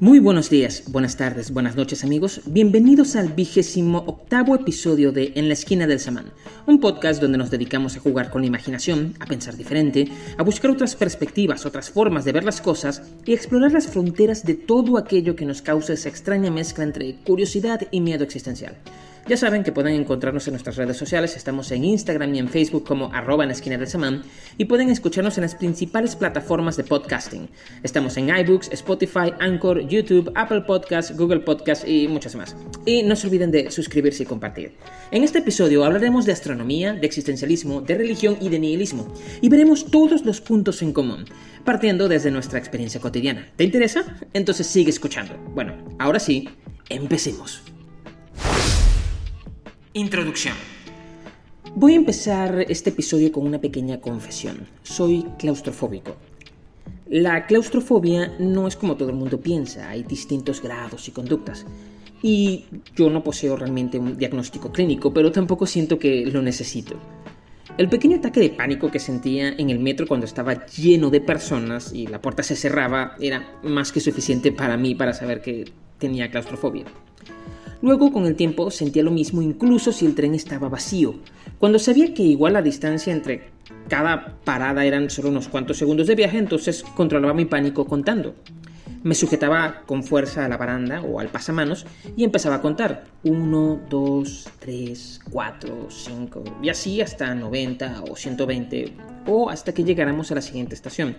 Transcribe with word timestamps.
Muy 0.00 0.18
buenos 0.18 0.50
días, 0.50 0.82
buenas 0.88 1.16
tardes, 1.16 1.52
buenas 1.52 1.76
noches 1.76 2.02
amigos. 2.02 2.40
Bienvenidos 2.46 3.14
al 3.14 3.28
vigésimo 3.28 3.98
octavo 3.98 4.56
episodio 4.56 5.12
de 5.12 5.32
En 5.36 5.46
la 5.46 5.54
esquina 5.54 5.86
del 5.86 6.00
samán, 6.00 6.32
un 6.66 6.80
podcast 6.80 7.22
donde 7.22 7.38
nos 7.38 7.52
dedicamos 7.52 7.96
a 7.96 8.00
jugar 8.00 8.30
con 8.30 8.42
la 8.42 8.48
imaginación, 8.48 9.14
a 9.20 9.26
pensar 9.26 9.56
diferente, 9.56 10.08
a 10.36 10.42
buscar 10.42 10.72
otras 10.72 10.96
perspectivas, 10.96 11.64
otras 11.64 11.90
formas 11.90 12.24
de 12.24 12.32
ver 12.32 12.42
las 12.42 12.60
cosas 12.60 13.02
y 13.24 13.34
explorar 13.34 13.70
las 13.70 13.86
fronteras 13.86 14.44
de 14.44 14.54
todo 14.54 14.98
aquello 14.98 15.36
que 15.36 15.46
nos 15.46 15.62
causa 15.62 15.92
esa 15.92 16.08
extraña 16.08 16.50
mezcla 16.50 16.82
entre 16.82 17.14
curiosidad 17.24 17.86
y 17.92 18.00
miedo 18.00 18.24
existencial. 18.24 18.76
Ya 19.26 19.38
saben 19.38 19.64
que 19.64 19.72
pueden 19.72 19.94
encontrarnos 19.94 20.46
en 20.46 20.52
nuestras 20.52 20.76
redes 20.76 20.98
sociales, 20.98 21.34
estamos 21.34 21.70
en 21.70 21.82
Instagram 21.82 22.34
y 22.34 22.40
en 22.40 22.48
Facebook 22.48 22.84
como 22.84 23.10
arroba 23.10 23.44
en 23.44 23.52
esquina 23.52 23.78
del 23.78 23.86
samán 23.86 24.22
y 24.58 24.66
pueden 24.66 24.90
escucharnos 24.90 25.38
en 25.38 25.42
las 25.42 25.54
principales 25.54 26.14
plataformas 26.14 26.76
de 26.76 26.84
podcasting. 26.84 27.48
Estamos 27.82 28.18
en 28.18 28.28
iBooks, 28.28 28.68
Spotify, 28.72 29.32
Anchor, 29.40 29.80
YouTube, 29.88 30.30
Apple 30.34 30.60
Podcasts, 30.62 31.16
Google 31.16 31.40
Podcasts 31.40 31.88
y 31.88 32.06
muchas 32.06 32.34
más. 32.34 32.54
Y 32.84 33.02
no 33.02 33.16
se 33.16 33.28
olviden 33.28 33.50
de 33.50 33.70
suscribirse 33.70 34.24
y 34.24 34.26
compartir. 34.26 34.74
En 35.10 35.24
este 35.24 35.38
episodio 35.38 35.86
hablaremos 35.86 36.26
de 36.26 36.32
astronomía, 36.32 36.92
de 36.92 37.06
existencialismo, 37.06 37.80
de 37.80 37.94
religión 37.94 38.36
y 38.42 38.50
de 38.50 38.58
nihilismo 38.58 39.10
y 39.40 39.48
veremos 39.48 39.86
todos 39.90 40.26
los 40.26 40.42
puntos 40.42 40.82
en 40.82 40.92
común, 40.92 41.24
partiendo 41.64 42.08
desde 42.08 42.30
nuestra 42.30 42.58
experiencia 42.58 43.00
cotidiana. 43.00 43.48
¿Te 43.56 43.64
interesa? 43.64 44.04
Entonces 44.34 44.66
sigue 44.66 44.90
escuchando. 44.90 45.34
Bueno, 45.54 45.72
ahora 45.98 46.20
sí, 46.20 46.50
empecemos. 46.90 47.73
Introducción. 49.96 50.56
Voy 51.76 51.92
a 51.92 51.96
empezar 51.96 52.66
este 52.68 52.90
episodio 52.90 53.30
con 53.30 53.46
una 53.46 53.60
pequeña 53.60 54.00
confesión. 54.00 54.66
Soy 54.82 55.24
claustrofóbico. 55.38 56.16
La 57.08 57.46
claustrofobia 57.46 58.34
no 58.40 58.66
es 58.66 58.74
como 58.74 58.96
todo 58.96 59.10
el 59.10 59.14
mundo 59.14 59.38
piensa, 59.38 59.88
hay 59.88 60.02
distintos 60.02 60.60
grados 60.60 61.06
y 61.06 61.12
conductas. 61.12 61.64
Y 62.22 62.64
yo 62.96 63.08
no 63.08 63.22
poseo 63.22 63.54
realmente 63.54 63.96
un 63.96 64.18
diagnóstico 64.18 64.72
clínico, 64.72 65.14
pero 65.14 65.30
tampoco 65.30 65.64
siento 65.64 65.96
que 65.96 66.26
lo 66.26 66.42
necesito. 66.42 66.96
El 67.78 67.88
pequeño 67.88 68.16
ataque 68.16 68.40
de 68.40 68.50
pánico 68.50 68.90
que 68.90 68.98
sentía 68.98 69.50
en 69.50 69.70
el 69.70 69.78
metro 69.78 70.08
cuando 70.08 70.26
estaba 70.26 70.66
lleno 70.66 71.08
de 71.10 71.20
personas 71.20 71.92
y 71.92 72.08
la 72.08 72.20
puerta 72.20 72.42
se 72.42 72.56
cerraba 72.56 73.14
era 73.20 73.60
más 73.62 73.92
que 73.92 74.00
suficiente 74.00 74.50
para 74.50 74.76
mí 74.76 74.96
para 74.96 75.12
saber 75.12 75.40
que 75.40 75.66
tenía 76.00 76.32
claustrofobia. 76.32 76.84
Luego, 77.84 78.10
con 78.12 78.24
el 78.24 78.34
tiempo, 78.34 78.70
sentía 78.70 79.02
lo 79.02 79.10
mismo 79.10 79.42
incluso 79.42 79.92
si 79.92 80.06
el 80.06 80.14
tren 80.14 80.34
estaba 80.34 80.70
vacío. 80.70 81.16
Cuando 81.58 81.78
sabía 81.78 82.14
que 82.14 82.22
igual 82.22 82.54
la 82.54 82.62
distancia 82.62 83.12
entre 83.12 83.50
cada 83.90 84.38
parada 84.42 84.86
eran 84.86 85.10
solo 85.10 85.28
unos 85.28 85.48
cuantos 85.48 85.76
segundos 85.76 86.06
de 86.06 86.14
viaje, 86.14 86.38
entonces 86.38 86.82
controlaba 86.82 87.34
mi 87.34 87.44
pánico 87.44 87.84
contando. 87.84 88.36
Me 89.02 89.14
sujetaba 89.14 89.82
con 89.84 90.02
fuerza 90.02 90.46
a 90.46 90.48
la 90.48 90.56
baranda 90.56 91.02
o 91.02 91.20
al 91.20 91.28
pasamanos 91.28 91.84
y 92.16 92.24
empezaba 92.24 92.54
a 92.54 92.62
contar. 92.62 93.04
1, 93.22 93.80
2, 93.90 94.48
3, 94.60 95.20
4, 95.30 95.86
5 95.90 96.44
y 96.62 96.70
así 96.70 97.02
hasta 97.02 97.34
90 97.34 98.04
o 98.10 98.16
120 98.16 98.94
o 99.26 99.50
hasta 99.50 99.74
que 99.74 99.84
llegáramos 99.84 100.32
a 100.32 100.36
la 100.36 100.40
siguiente 100.40 100.74
estación. 100.74 101.18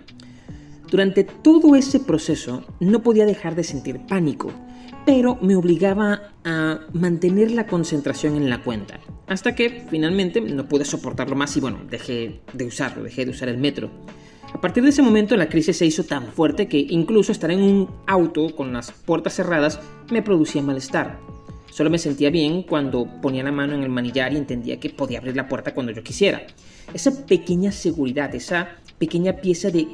Durante 0.90 1.22
todo 1.22 1.76
ese 1.76 2.00
proceso 2.00 2.64
no 2.80 3.04
podía 3.04 3.24
dejar 3.24 3.54
de 3.54 3.62
sentir 3.62 4.00
pánico 4.08 4.50
pero 5.06 5.38
me 5.40 5.54
obligaba 5.54 6.32
a 6.44 6.80
mantener 6.92 7.52
la 7.52 7.66
concentración 7.66 8.34
en 8.36 8.50
la 8.50 8.62
cuenta. 8.62 8.98
Hasta 9.28 9.54
que 9.54 9.86
finalmente 9.88 10.40
no 10.40 10.68
pude 10.68 10.84
soportarlo 10.84 11.36
más 11.36 11.56
y 11.56 11.60
bueno, 11.60 11.78
dejé 11.88 12.40
de 12.52 12.66
usarlo, 12.66 13.04
dejé 13.04 13.24
de 13.24 13.30
usar 13.30 13.48
el 13.48 13.56
metro. 13.56 13.88
A 14.52 14.60
partir 14.60 14.82
de 14.82 14.90
ese 14.90 15.02
momento 15.02 15.36
la 15.36 15.48
crisis 15.48 15.76
se 15.76 15.86
hizo 15.86 16.04
tan 16.04 16.26
fuerte 16.26 16.66
que 16.66 16.78
incluso 16.78 17.30
estar 17.30 17.50
en 17.50 17.62
un 17.62 17.90
auto 18.06 18.54
con 18.56 18.72
las 18.72 18.90
puertas 18.90 19.34
cerradas 19.34 19.80
me 20.10 20.22
producía 20.22 20.60
malestar. 20.60 21.18
Solo 21.70 21.88
me 21.88 21.98
sentía 21.98 22.30
bien 22.30 22.62
cuando 22.62 23.06
ponía 23.20 23.44
la 23.44 23.52
mano 23.52 23.74
en 23.74 23.82
el 23.82 23.90
manillar 23.90 24.32
y 24.32 24.38
entendía 24.38 24.80
que 24.80 24.90
podía 24.90 25.18
abrir 25.18 25.36
la 25.36 25.46
puerta 25.46 25.72
cuando 25.72 25.92
yo 25.92 26.02
quisiera. 26.02 26.46
Esa 26.92 27.26
pequeña 27.26 27.70
seguridad, 27.70 28.34
esa 28.34 28.78
pequeña 28.98 29.34
pieza 29.34 29.70
de 29.70 29.86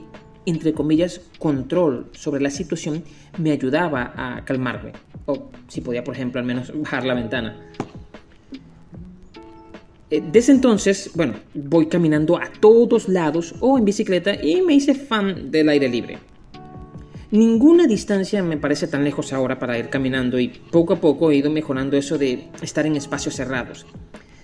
entre 0.46 0.72
comillas, 0.72 1.20
control 1.38 2.06
sobre 2.12 2.40
la 2.40 2.50
situación 2.50 3.04
me 3.38 3.52
ayudaba 3.52 4.12
a 4.16 4.44
calmarme. 4.44 4.92
O 5.26 5.50
si 5.68 5.80
podía, 5.80 6.02
por 6.02 6.14
ejemplo, 6.14 6.40
al 6.40 6.46
menos 6.46 6.72
bajar 6.74 7.04
la 7.04 7.14
ventana. 7.14 7.56
Eh, 10.10 10.22
desde 10.30 10.52
entonces, 10.52 11.10
bueno, 11.14 11.34
voy 11.54 11.86
caminando 11.86 12.36
a 12.36 12.50
todos 12.60 13.08
lados 13.08 13.54
o 13.60 13.78
en 13.78 13.84
bicicleta 13.84 14.34
y 14.34 14.60
me 14.62 14.74
hice 14.74 14.94
fan 14.94 15.50
del 15.50 15.68
aire 15.70 15.88
libre. 15.88 16.18
Ninguna 17.30 17.86
distancia 17.86 18.42
me 18.42 18.58
parece 18.58 18.88
tan 18.88 19.04
lejos 19.04 19.32
ahora 19.32 19.58
para 19.58 19.78
ir 19.78 19.88
caminando 19.88 20.38
y 20.38 20.48
poco 20.48 20.92
a 20.92 21.00
poco 21.00 21.30
he 21.30 21.36
ido 21.36 21.50
mejorando 21.50 21.96
eso 21.96 22.18
de 22.18 22.48
estar 22.60 22.84
en 22.84 22.96
espacios 22.96 23.36
cerrados. 23.36 23.86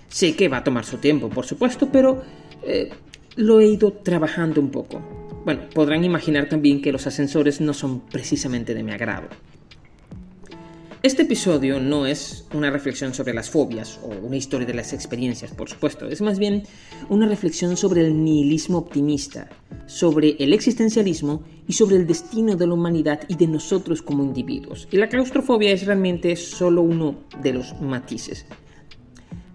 Sé 0.07 0.35
que 0.35 0.47
va 0.47 0.57
a 0.57 0.63
tomar 0.63 0.85
su 0.85 0.97
tiempo, 0.97 1.29
por 1.29 1.45
supuesto, 1.45 1.89
pero 1.91 2.23
eh, 2.63 2.89
lo 3.35 3.59
he 3.59 3.67
ido 3.67 3.93
trabajando 3.93 4.59
un 4.59 4.71
poco. 4.71 5.18
Bueno, 5.45 5.61
podrán 5.73 6.03
imaginar 6.03 6.49
también 6.49 6.81
que 6.81 6.91
los 6.91 7.07
ascensores 7.07 7.61
no 7.61 7.73
son 7.73 8.01
precisamente 8.01 8.73
de 8.73 8.83
mi 8.83 8.91
agrado. 8.91 9.29
Este 11.01 11.21
episodio 11.21 11.79
no 11.79 12.05
es 12.05 12.45
una 12.53 12.69
reflexión 12.71 13.13
sobre 13.13 13.33
las 13.33 13.49
fobias 13.49 14.01
o 14.03 14.09
una 14.09 14.35
historia 14.35 14.67
de 14.67 14.73
las 14.73 14.91
experiencias, 14.91 15.51
por 15.51 15.69
supuesto, 15.69 16.09
es 16.09 16.19
más 16.19 16.39
bien 16.39 16.63
una 17.07 17.25
reflexión 17.25 17.77
sobre 17.77 18.05
el 18.05 18.21
nihilismo 18.21 18.79
optimista, 18.79 19.47
sobre 19.85 20.35
el 20.39 20.51
existencialismo 20.51 21.41
y 21.69 21.73
sobre 21.73 21.95
el 21.95 22.05
destino 22.05 22.57
de 22.57 22.67
la 22.67 22.73
humanidad 22.73 23.21
y 23.29 23.35
de 23.35 23.47
nosotros 23.47 24.01
como 24.01 24.25
individuos. 24.25 24.89
Y 24.91 24.97
la 24.97 25.07
claustrofobia 25.07 25.71
es 25.71 25.85
realmente 25.85 26.35
solo 26.35 26.81
uno 26.81 27.15
de 27.41 27.53
los 27.53 27.79
matices. 27.79 28.45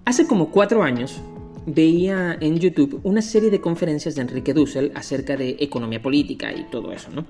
Hace 0.06 0.26
como 0.26 0.50
cuatro 0.50 0.82
años, 0.82 1.20
veía 1.66 2.36
en 2.40 2.58
YouTube 2.58 3.00
una 3.02 3.22
serie 3.22 3.50
de 3.50 3.60
conferencias 3.60 4.14
de 4.14 4.22
Enrique 4.22 4.52
Dussel 4.52 4.92
acerca 4.94 5.36
de 5.36 5.56
economía 5.60 6.02
política 6.02 6.52
y 6.52 6.64
todo 6.70 6.92
eso, 6.92 7.10
¿no? 7.10 7.26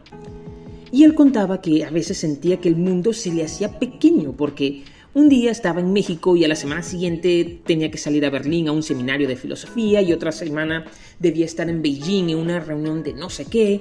Y 0.90 1.04
él 1.04 1.14
contaba 1.14 1.60
que 1.60 1.84
a 1.84 1.90
veces 1.90 2.18
sentía 2.18 2.60
que 2.60 2.68
el 2.68 2.76
mundo 2.76 3.12
se 3.12 3.32
le 3.32 3.44
hacía 3.44 3.78
pequeño 3.78 4.32
porque 4.32 4.84
un 5.12 5.28
día 5.28 5.50
estaba 5.50 5.80
en 5.80 5.92
México 5.92 6.36
y 6.36 6.44
a 6.44 6.48
la 6.48 6.56
semana 6.56 6.82
siguiente 6.82 7.60
tenía 7.64 7.90
que 7.90 7.98
salir 7.98 8.24
a 8.24 8.30
Berlín 8.30 8.68
a 8.68 8.72
un 8.72 8.82
seminario 8.82 9.28
de 9.28 9.36
filosofía 9.36 10.02
y 10.02 10.12
otra 10.12 10.32
semana 10.32 10.84
debía 11.18 11.46
estar 11.46 11.68
en 11.68 11.82
Beijing 11.82 12.30
en 12.30 12.38
una 12.38 12.60
reunión 12.60 13.02
de 13.02 13.12
no 13.12 13.30
sé 13.30 13.44
qué 13.44 13.80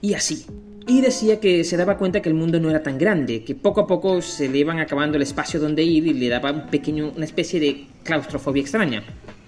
y 0.00 0.14
así. 0.14 0.44
Y 0.86 1.00
decía 1.00 1.40
que 1.40 1.64
se 1.64 1.76
daba 1.76 1.98
cuenta 1.98 2.22
que 2.22 2.28
el 2.28 2.34
mundo 2.34 2.60
no 2.60 2.70
era 2.70 2.82
tan 2.82 2.96
grande, 2.96 3.42
que 3.42 3.54
poco 3.54 3.80
a 3.80 3.86
poco 3.86 4.22
se 4.22 4.48
le 4.48 4.58
iban 4.58 4.78
acabando 4.78 5.16
el 5.16 5.22
espacio 5.22 5.58
donde 5.58 5.82
ir 5.82 6.06
y 6.06 6.12
le 6.12 6.28
daba 6.28 6.52
un 6.52 6.66
pequeño, 6.68 7.12
una 7.16 7.24
especie 7.24 7.58
de 7.58 7.86
claustrofobia 8.04 8.60
extraña. 8.60 9.02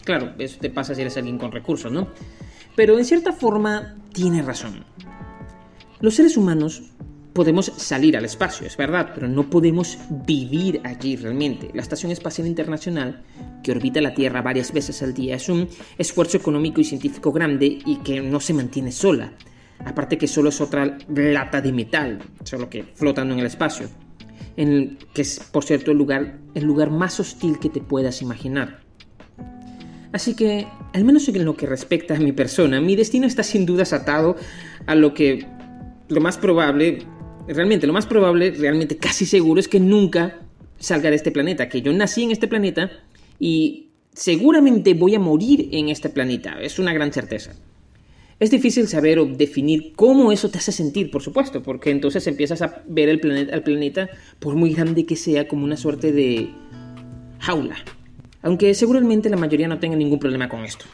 Claro, 0.08 0.32
eso 0.38 0.56
te 0.58 0.70
pasa 0.70 0.94
si 0.94 1.02
eres 1.02 1.18
alguien 1.18 1.36
con 1.36 1.52
recursos, 1.52 1.92
¿no? 1.92 2.08
Pero 2.74 2.96
en 2.96 3.04
cierta 3.04 3.30
forma 3.30 3.98
tiene 4.14 4.40
razón. 4.40 4.86
Los 6.00 6.14
seres 6.14 6.38
humanos 6.38 6.82
podemos 7.34 7.66
salir 7.76 8.16
al 8.16 8.24
espacio, 8.24 8.66
es 8.66 8.74
verdad, 8.78 9.10
pero 9.14 9.28
no 9.28 9.50
podemos 9.50 9.98
vivir 10.26 10.80
allí 10.82 11.16
realmente. 11.16 11.70
La 11.74 11.82
Estación 11.82 12.10
Espacial 12.10 12.46
Internacional, 12.46 13.22
que 13.62 13.70
orbita 13.70 14.00
la 14.00 14.14
Tierra 14.14 14.40
varias 14.40 14.72
veces 14.72 15.02
al 15.02 15.12
día, 15.12 15.36
es 15.36 15.50
un 15.50 15.68
esfuerzo 15.98 16.38
económico 16.38 16.80
y 16.80 16.84
científico 16.84 17.30
grande 17.30 17.78
y 17.84 17.96
que 17.96 18.22
no 18.22 18.40
se 18.40 18.54
mantiene 18.54 18.92
sola. 18.92 19.34
Aparte 19.84 20.16
que 20.16 20.26
solo 20.26 20.48
es 20.48 20.58
otra 20.62 20.96
lata 21.14 21.60
de 21.60 21.72
metal, 21.72 22.18
solo 22.44 22.70
que 22.70 22.82
flotando 22.82 23.34
en 23.34 23.40
el 23.40 23.46
espacio. 23.46 23.90
Que 24.56 25.20
es, 25.20 25.38
por 25.52 25.64
cierto, 25.64 25.90
el 25.90 25.98
lugar, 25.98 26.38
el 26.54 26.64
lugar 26.64 26.90
más 26.90 27.20
hostil 27.20 27.58
que 27.58 27.68
te 27.68 27.82
puedas 27.82 28.22
imaginar. 28.22 28.87
Así 30.12 30.34
que, 30.34 30.66
al 30.94 31.04
menos 31.04 31.28
en 31.28 31.44
lo 31.44 31.56
que 31.56 31.66
respecta 31.66 32.16
a 32.16 32.18
mi 32.18 32.32
persona, 32.32 32.80
mi 32.80 32.96
destino 32.96 33.26
está 33.26 33.42
sin 33.42 33.66
dudas 33.66 33.92
atado 33.92 34.36
a 34.86 34.94
lo 34.94 35.12
que 35.12 35.46
lo 36.08 36.20
más 36.20 36.38
probable, 36.38 37.00
realmente 37.46 37.86
lo 37.86 37.92
más 37.92 38.06
probable, 38.06 38.52
realmente 38.52 38.96
casi 38.96 39.26
seguro 39.26 39.60
es 39.60 39.68
que 39.68 39.80
nunca 39.80 40.40
salga 40.78 41.10
de 41.10 41.16
este 41.16 41.30
planeta, 41.30 41.68
que 41.68 41.82
yo 41.82 41.92
nací 41.92 42.22
en 42.22 42.30
este 42.30 42.48
planeta 42.48 42.90
y 43.38 43.88
seguramente 44.14 44.94
voy 44.94 45.14
a 45.14 45.20
morir 45.20 45.68
en 45.72 45.90
este 45.90 46.08
planeta, 46.08 46.58
es 46.60 46.78
una 46.78 46.92
gran 46.92 47.12
certeza. 47.12 47.52
Es 48.40 48.50
difícil 48.50 48.86
saber 48.86 49.18
o 49.18 49.26
definir 49.26 49.94
cómo 49.96 50.30
eso 50.30 50.48
te 50.48 50.58
hace 50.58 50.70
sentir, 50.70 51.10
por 51.10 51.22
supuesto, 51.22 51.62
porque 51.62 51.90
entonces 51.90 52.24
empiezas 52.28 52.62
a 52.62 52.82
ver 52.86 53.08
el 53.08 53.18
planeta, 53.18 53.52
al 53.52 53.64
planeta, 53.64 54.08
por 54.38 54.54
muy 54.54 54.72
grande 54.72 55.04
que 55.04 55.16
sea, 55.16 55.48
como 55.48 55.64
una 55.64 55.76
suerte 55.76 56.12
de 56.12 56.48
jaula, 57.40 57.76
aunque 58.42 58.74
seguramente 58.74 59.28
la 59.30 59.36
mayoría 59.36 59.68
no 59.68 59.78
tenga 59.78 59.96
ningún 59.96 60.18
problema 60.18 60.48
con 60.48 60.64
esto. 60.64 60.84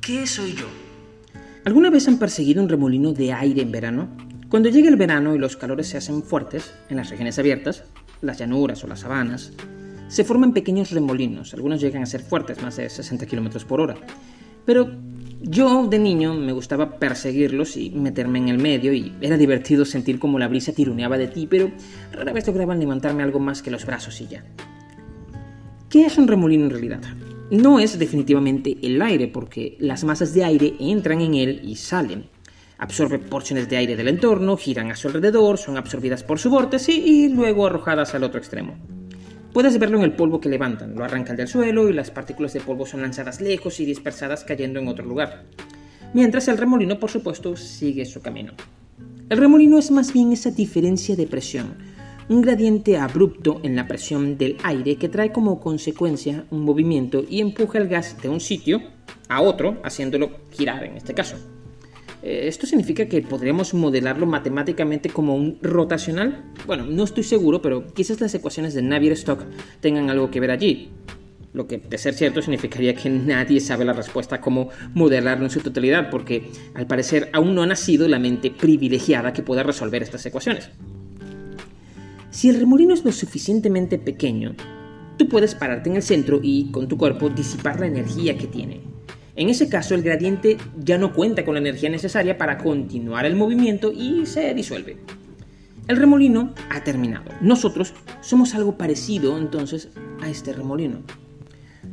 ¿Qué 0.00 0.26
soy 0.26 0.54
yo? 0.54 0.66
¿Alguna 1.64 1.90
vez 1.90 2.08
han 2.08 2.18
perseguido 2.18 2.62
un 2.62 2.68
remolino 2.68 3.12
de 3.12 3.32
aire 3.32 3.62
en 3.62 3.70
verano? 3.70 4.08
Cuando 4.48 4.68
llega 4.68 4.88
el 4.88 4.96
verano 4.96 5.34
y 5.34 5.38
los 5.38 5.56
calores 5.56 5.88
se 5.88 5.98
hacen 5.98 6.22
fuertes 6.22 6.74
en 6.88 6.96
las 6.96 7.10
regiones 7.10 7.38
abiertas, 7.38 7.84
las 8.20 8.38
llanuras 8.38 8.82
o 8.82 8.86
las 8.86 9.00
sabanas, 9.00 9.52
se 10.08 10.24
forman 10.24 10.52
pequeños 10.52 10.90
remolinos, 10.90 11.54
algunos 11.54 11.80
llegan 11.80 12.02
a 12.02 12.06
ser 12.06 12.22
fuertes, 12.22 12.60
más 12.60 12.76
de 12.76 12.90
60 12.90 13.26
km 13.26 13.64
por 13.64 13.80
hora. 13.80 13.94
Pero 14.66 14.90
Yo 15.42 15.86
de 15.86 15.98
niño 15.98 16.34
me 16.34 16.52
gustaba 16.52 16.98
perseguirlos 16.98 17.78
y 17.78 17.90
meterme 17.90 18.38
en 18.38 18.48
el 18.50 18.58
medio 18.58 18.92
y 18.92 19.14
era 19.22 19.38
divertido 19.38 19.86
sentir 19.86 20.18
como 20.18 20.38
la 20.38 20.48
brisa 20.48 20.72
tironeaba 20.72 21.16
de 21.16 21.28
ti, 21.28 21.46
pero 21.48 21.70
rara 22.12 22.34
vez 22.34 22.46
lograban 22.46 22.78
levantarme 22.78 23.22
algo 23.22 23.40
más 23.40 23.62
que 23.62 23.70
los 23.70 23.86
brazos 23.86 24.20
y 24.20 24.26
ya. 24.26 24.44
¿Qué 25.88 26.04
es 26.04 26.18
un 26.18 26.28
remolino 26.28 26.64
en 26.64 26.70
realidad? 26.70 27.00
No 27.50 27.80
es 27.80 27.98
definitivamente 27.98 28.76
el 28.82 29.00
aire 29.00 29.28
porque 29.28 29.76
las 29.80 30.04
masas 30.04 30.34
de 30.34 30.44
aire 30.44 30.74
entran 30.78 31.22
en 31.22 31.34
él 31.34 31.62
y 31.64 31.76
salen. 31.76 32.26
Absorbe 32.76 33.18
porciones 33.18 33.68
de 33.68 33.78
aire 33.78 33.96
del 33.96 34.08
entorno, 34.08 34.58
giran 34.58 34.90
a 34.90 34.96
su 34.96 35.08
alrededor, 35.08 35.56
son 35.56 35.78
absorbidas 35.78 36.22
por 36.22 36.38
su 36.38 36.50
vórtice 36.50 36.92
y 36.92 37.30
luego 37.30 37.66
arrojadas 37.66 38.14
al 38.14 38.24
otro 38.24 38.38
extremo. 38.38 38.76
Puedes 39.52 39.78
verlo 39.80 39.98
en 39.98 40.04
el 40.04 40.12
polvo 40.12 40.40
que 40.40 40.48
levantan, 40.48 40.94
lo 40.94 41.04
arrancan 41.04 41.36
del 41.36 41.48
suelo 41.48 41.88
y 41.88 41.92
las 41.92 42.12
partículas 42.12 42.52
de 42.52 42.60
polvo 42.60 42.86
son 42.86 43.02
lanzadas 43.02 43.40
lejos 43.40 43.80
y 43.80 43.84
dispersadas 43.84 44.44
cayendo 44.44 44.78
en 44.78 44.86
otro 44.86 45.04
lugar. 45.04 45.44
Mientras 46.14 46.46
el 46.46 46.56
remolino, 46.56 47.00
por 47.00 47.10
supuesto, 47.10 47.56
sigue 47.56 48.04
su 48.04 48.20
camino. 48.20 48.52
El 49.28 49.38
remolino 49.38 49.78
es 49.78 49.90
más 49.90 50.12
bien 50.12 50.32
esa 50.32 50.50
diferencia 50.52 51.16
de 51.16 51.26
presión, 51.26 51.74
un 52.28 52.42
gradiente 52.42 52.96
abrupto 52.96 53.60
en 53.64 53.74
la 53.74 53.88
presión 53.88 54.38
del 54.38 54.56
aire 54.62 54.94
que 54.96 55.08
trae 55.08 55.32
como 55.32 55.58
consecuencia 55.58 56.44
un 56.50 56.64
movimiento 56.64 57.24
y 57.28 57.40
empuja 57.40 57.78
el 57.78 57.88
gas 57.88 58.22
de 58.22 58.28
un 58.28 58.38
sitio 58.38 58.80
a 59.28 59.40
otro, 59.40 59.80
haciéndolo 59.82 60.30
girar 60.52 60.84
en 60.84 60.96
este 60.96 61.12
caso. 61.12 61.36
Eh, 62.22 62.48
¿Esto 62.48 62.66
significa 62.66 63.06
que 63.06 63.22
podríamos 63.22 63.72
modelarlo 63.72 64.26
matemáticamente 64.26 65.08
como 65.08 65.34
un 65.34 65.58
rotacional? 65.62 66.44
Bueno, 66.66 66.84
no 66.84 67.04
estoy 67.04 67.24
seguro, 67.24 67.62
pero 67.62 67.86
quizás 67.94 68.20
las 68.20 68.34
ecuaciones 68.34 68.74
de 68.74 68.82
Navier-Stokes 68.82 69.46
tengan 69.80 70.10
algo 70.10 70.30
que 70.30 70.40
ver 70.40 70.50
allí. 70.50 70.90
Lo 71.52 71.66
que, 71.66 71.78
de 71.78 71.98
ser 71.98 72.14
cierto, 72.14 72.42
significaría 72.42 72.94
que 72.94 73.10
nadie 73.10 73.58
sabe 73.60 73.84
la 73.84 73.92
respuesta 73.92 74.36
a 74.36 74.40
cómo 74.40 74.68
modelarlo 74.94 75.44
en 75.44 75.50
su 75.50 75.60
totalidad, 75.60 76.08
porque 76.10 76.44
al 76.74 76.86
parecer 76.86 77.28
aún 77.32 77.54
no 77.54 77.62
ha 77.62 77.66
nacido 77.66 78.06
la 78.06 78.20
mente 78.20 78.50
privilegiada 78.50 79.32
que 79.32 79.42
pueda 79.42 79.62
resolver 79.62 80.02
estas 80.02 80.24
ecuaciones. 80.26 80.70
Si 82.30 82.48
el 82.48 82.60
remolino 82.60 82.94
es 82.94 83.04
lo 83.04 83.10
suficientemente 83.10 83.98
pequeño, 83.98 84.54
tú 85.16 85.28
puedes 85.28 85.56
pararte 85.56 85.90
en 85.90 85.96
el 85.96 86.02
centro 86.02 86.38
y, 86.40 86.70
con 86.70 86.86
tu 86.86 86.96
cuerpo, 86.96 87.28
disipar 87.28 87.80
la 87.80 87.86
energía 87.86 88.38
que 88.38 88.46
tiene. 88.46 88.89
En 89.36 89.48
ese 89.48 89.68
caso, 89.68 89.94
el 89.94 90.02
gradiente 90.02 90.56
ya 90.76 90.98
no 90.98 91.12
cuenta 91.12 91.44
con 91.44 91.54
la 91.54 91.60
energía 91.60 91.88
necesaria 91.88 92.36
para 92.36 92.58
continuar 92.58 93.26
el 93.26 93.36
movimiento 93.36 93.92
y 93.92 94.26
se 94.26 94.52
disuelve. 94.54 94.98
El 95.88 95.96
remolino 95.96 96.54
ha 96.70 96.84
terminado. 96.84 97.32
Nosotros 97.40 97.94
somos 98.20 98.54
algo 98.54 98.76
parecido 98.76 99.38
entonces 99.38 99.88
a 100.20 100.28
este 100.28 100.52
remolino. 100.52 101.02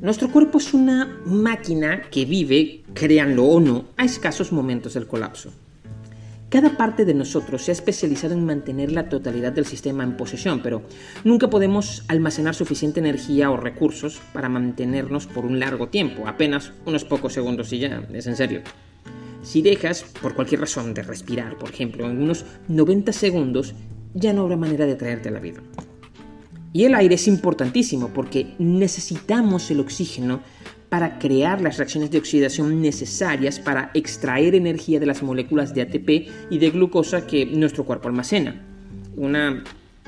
Nuestro 0.01 0.31
cuerpo 0.31 0.59
es 0.59 0.73
una 0.73 1.19
máquina 1.25 2.01
que 2.11 2.25
vive, 2.25 2.83
créanlo 2.93 3.45
o 3.45 3.59
no, 3.59 3.85
a 3.97 4.05
escasos 4.05 4.51
momentos 4.51 4.93
del 4.93 5.07
colapso. 5.07 5.51
Cada 6.49 6.77
parte 6.77 7.03
de 7.03 7.13
nosotros 7.13 7.63
se 7.63 7.71
ha 7.71 7.73
especializado 7.73 8.33
en 8.33 8.45
mantener 8.45 8.93
la 8.93 9.09
totalidad 9.09 9.51
del 9.51 9.65
sistema 9.65 10.05
en 10.05 10.15
posesión, 10.15 10.61
pero 10.63 10.81
nunca 11.25 11.49
podemos 11.49 12.05
almacenar 12.07 12.55
suficiente 12.55 13.01
energía 13.01 13.51
o 13.51 13.57
recursos 13.57 14.21
para 14.31 14.47
mantenernos 14.47 15.27
por 15.27 15.45
un 15.45 15.59
largo 15.59 15.89
tiempo, 15.89 16.25
apenas 16.25 16.71
unos 16.85 17.03
pocos 17.03 17.33
segundos 17.33 17.73
y 17.73 17.79
ya, 17.79 18.07
es 18.13 18.27
en 18.27 18.37
serio. 18.37 18.61
Si 19.43 19.61
dejas, 19.61 20.03
por 20.21 20.35
cualquier 20.35 20.61
razón, 20.61 20.93
de 20.93 21.03
respirar, 21.03 21.57
por 21.57 21.69
ejemplo, 21.69 22.09
en 22.09 22.21
unos 22.21 22.45
90 22.69 23.11
segundos, 23.11 23.73
ya 24.13 24.31
no 24.31 24.43
habrá 24.43 24.55
manera 24.55 24.85
de 24.85 24.95
traerte 24.95 25.27
a 25.27 25.33
la 25.33 25.41
vida. 25.41 25.61
Y 26.71 26.85
el 26.85 26.95
aire 26.95 27.15
es 27.15 27.27
importantísimo 27.27 28.09
porque 28.13 28.55
necesitamos 28.57 29.69
el 29.69 29.81
oxígeno 29.81 30.41
para 30.89 31.19
crear 31.19 31.61
las 31.61 31.77
reacciones 31.77 32.11
de 32.11 32.17
oxidación 32.17 32.81
necesarias 32.81 33.59
para 33.59 33.91
extraer 33.93 34.55
energía 34.55 34.99
de 34.99 35.05
las 35.05 35.21
moléculas 35.21 35.73
de 35.73 35.81
ATP 35.81 36.09
y 36.49 36.57
de 36.59 36.69
glucosa 36.69 37.27
que 37.27 37.45
nuestro 37.45 37.83
cuerpo 37.83 38.07
almacena. 38.07 38.61
Una 39.15 39.63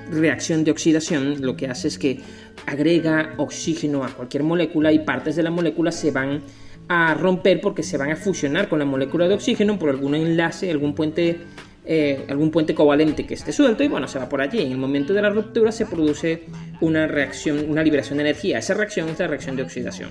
reacción 0.10 0.64
de 0.64 0.72
oxidación 0.72 1.42
lo 1.42 1.56
que 1.56 1.68
hace 1.68 1.88
es 1.88 2.00
que 2.00 2.20
agrega 2.66 3.34
oxígeno 3.38 4.04
a 4.04 4.10
cualquier 4.10 4.44
molécula 4.44 4.92
y 4.92 5.00
partes 5.00 5.36
de 5.36 5.44
la 5.44 5.52
molécula 5.52 5.92
se 5.92 6.12
van 6.12 6.42
a 6.88 7.14
romper 7.14 7.62
porque 7.62 7.84
se 7.84 7.98
van 7.98 8.12
a 8.12 8.16
fusionar 8.16 8.68
con 8.68 8.80
la 8.80 8.86
molécula 8.86 9.28
de 9.28 9.36
oxígeno 9.36 9.78
por 9.78 9.90
algún 9.90 10.16
enlace, 10.16 10.72
algún 10.72 10.96
puente, 10.96 11.40
eh, 11.86 12.26
algún 12.30 12.52
puente 12.52 12.76
covalente 12.76 13.26
que 13.26 13.34
esté 13.34 13.52
suelto 13.52 13.84
y 13.84 13.88
bueno, 13.88 14.08
se 14.08 14.20
va 14.20 14.30
por 14.30 14.42
allí. 14.42 14.62
En 14.62 14.72
el 14.72 14.78
momento 14.78 15.14
de 15.14 15.22
la 15.22 15.30
ruptura 15.30 15.72
se 15.72 15.86
produce 15.86 16.46
una 16.82 17.08
reacción, 17.08 17.70
una 17.70 17.84
liberación 17.84 18.18
de 18.18 18.26
energía. 18.26 18.60
Esa 18.60 18.74
reacción 18.74 19.10
es 19.10 19.20
la 19.20 19.28
reacción 19.28 19.56
de 19.56 19.64
oxidación. 19.64 20.10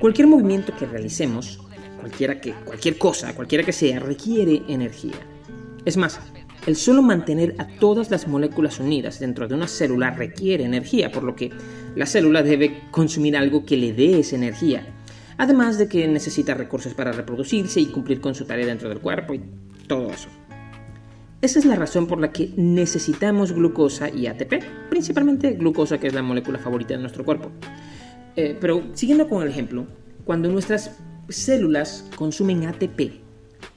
Cualquier 0.00 0.26
movimiento 0.26 0.74
que 0.76 0.86
realicemos, 0.86 1.60
cualquiera 2.00 2.40
que, 2.40 2.52
cualquier 2.64 2.98
cosa, 2.98 3.34
cualquiera 3.34 3.64
que 3.64 3.72
sea, 3.72 4.00
requiere 4.00 4.62
energía. 4.68 5.14
Es 5.84 5.96
más, 5.96 6.20
el 6.66 6.76
solo 6.76 7.02
mantener 7.02 7.54
a 7.58 7.66
todas 7.66 8.10
las 8.10 8.26
moléculas 8.26 8.80
unidas 8.80 9.20
dentro 9.20 9.46
de 9.46 9.54
una 9.54 9.68
célula 9.68 10.10
requiere 10.10 10.64
energía, 10.64 11.12
por 11.12 11.22
lo 11.22 11.36
que 11.36 11.50
la 11.94 12.06
célula 12.06 12.42
debe 12.42 12.82
consumir 12.90 13.36
algo 13.36 13.64
que 13.64 13.76
le 13.76 13.92
dé 13.92 14.20
esa 14.20 14.36
energía, 14.36 14.86
además 15.36 15.78
de 15.78 15.88
que 15.88 16.08
necesita 16.08 16.54
recursos 16.54 16.94
para 16.94 17.12
reproducirse 17.12 17.80
y 17.80 17.86
cumplir 17.86 18.20
con 18.20 18.34
su 18.34 18.46
tarea 18.46 18.66
dentro 18.66 18.88
del 18.88 19.00
cuerpo 19.00 19.34
y 19.34 19.42
todo 19.86 20.10
eso. 20.10 20.28
Esa 21.40 21.58
es 21.58 21.66
la 21.66 21.76
razón 21.76 22.06
por 22.06 22.20
la 22.20 22.32
que 22.32 22.52
necesitamos 22.56 23.52
glucosa 23.52 24.08
y 24.08 24.26
ATP, 24.26 24.88
principalmente 24.88 25.52
glucosa 25.52 25.98
que 25.98 26.06
es 26.06 26.14
la 26.14 26.22
molécula 26.22 26.58
favorita 26.58 26.94
de 26.94 27.00
nuestro 27.00 27.24
cuerpo. 27.24 27.50
Eh, 28.36 28.56
pero 28.60 28.82
siguiendo 28.94 29.28
con 29.28 29.42
el 29.42 29.50
ejemplo, 29.50 29.86
cuando 30.24 30.48
nuestras 30.48 30.98
células 31.28 32.08
consumen 32.16 32.66
ATP, 32.66 33.20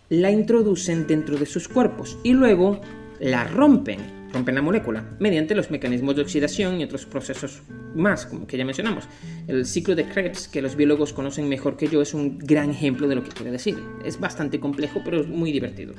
la 0.09 0.31
introducen 0.31 1.07
dentro 1.07 1.38
de 1.38 1.45
sus 1.45 1.68
cuerpos 1.68 2.18
y 2.24 2.31
luego 2.31 2.80
la 3.19 3.44
rompen, 3.44 4.00
rompen 4.37 4.55
la 4.55 4.61
molécula, 4.61 5.03
mediante 5.19 5.55
los 5.55 5.71
mecanismos 5.71 6.15
de 6.15 6.21
oxidación 6.21 6.79
y 6.79 6.83
otros 6.83 7.05
procesos 7.05 7.63
más, 7.95 8.25
como 8.27 8.45
que 8.45 8.57
ya 8.57 8.65
mencionamos. 8.65 9.05
El 9.47 9.65
ciclo 9.65 9.95
de 9.95 10.05
Krebs, 10.05 10.47
que 10.47 10.61
los 10.61 10.75
biólogos 10.75 11.11
conocen 11.11 11.49
mejor 11.49 11.75
que 11.75 11.87
yo, 11.87 12.01
es 12.01 12.13
un 12.13 12.37
gran 12.37 12.69
ejemplo 12.69 13.07
de 13.07 13.15
lo 13.15 13.23
que 13.23 13.31
quiere 13.31 13.51
decir. 13.51 13.77
Es 14.05 14.19
bastante 14.19 14.59
complejo, 14.59 15.01
pero 15.03 15.21
es 15.21 15.27
muy 15.27 15.51
divertido. 15.51 15.93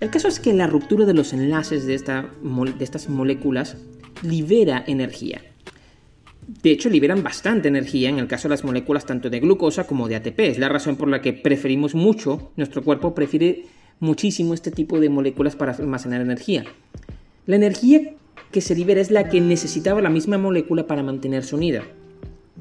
El 0.00 0.10
caso 0.10 0.28
es 0.28 0.40
que 0.40 0.54
la 0.54 0.66
ruptura 0.66 1.04
de 1.04 1.14
los 1.14 1.32
enlaces 1.32 1.84
de, 1.84 1.98
de 1.98 2.84
estas 2.84 3.08
moléculas 3.08 3.76
libera 4.22 4.82
energía 4.86 5.42
de 6.48 6.70
hecho, 6.70 6.88
liberan 6.88 7.22
bastante 7.22 7.68
energía 7.68 8.08
en 8.08 8.18
el 8.18 8.26
caso 8.26 8.48
de 8.48 8.54
las 8.54 8.64
moléculas 8.64 9.04
tanto 9.04 9.28
de 9.28 9.38
glucosa 9.38 9.86
como 9.86 10.08
de 10.08 10.16
ATP. 10.16 10.40
Es 10.40 10.58
la 10.58 10.70
razón 10.70 10.96
por 10.96 11.08
la 11.08 11.20
que 11.20 11.34
preferimos 11.34 11.94
mucho, 11.94 12.52
nuestro 12.56 12.82
cuerpo 12.82 13.14
prefiere 13.14 13.66
muchísimo 14.00 14.54
este 14.54 14.70
tipo 14.70 14.98
de 14.98 15.10
moléculas 15.10 15.56
para 15.56 15.72
almacenar 15.72 16.22
energía. 16.22 16.64
La 17.48 17.56
energía 17.56 18.12
que 18.52 18.60
se 18.60 18.74
libera 18.74 19.00
es 19.00 19.10
la 19.10 19.30
que 19.30 19.40
necesitaba 19.40 20.02
la 20.02 20.10
misma 20.10 20.36
molécula 20.36 20.86
para 20.86 21.02
mantenerse 21.02 21.56
unida. 21.56 21.82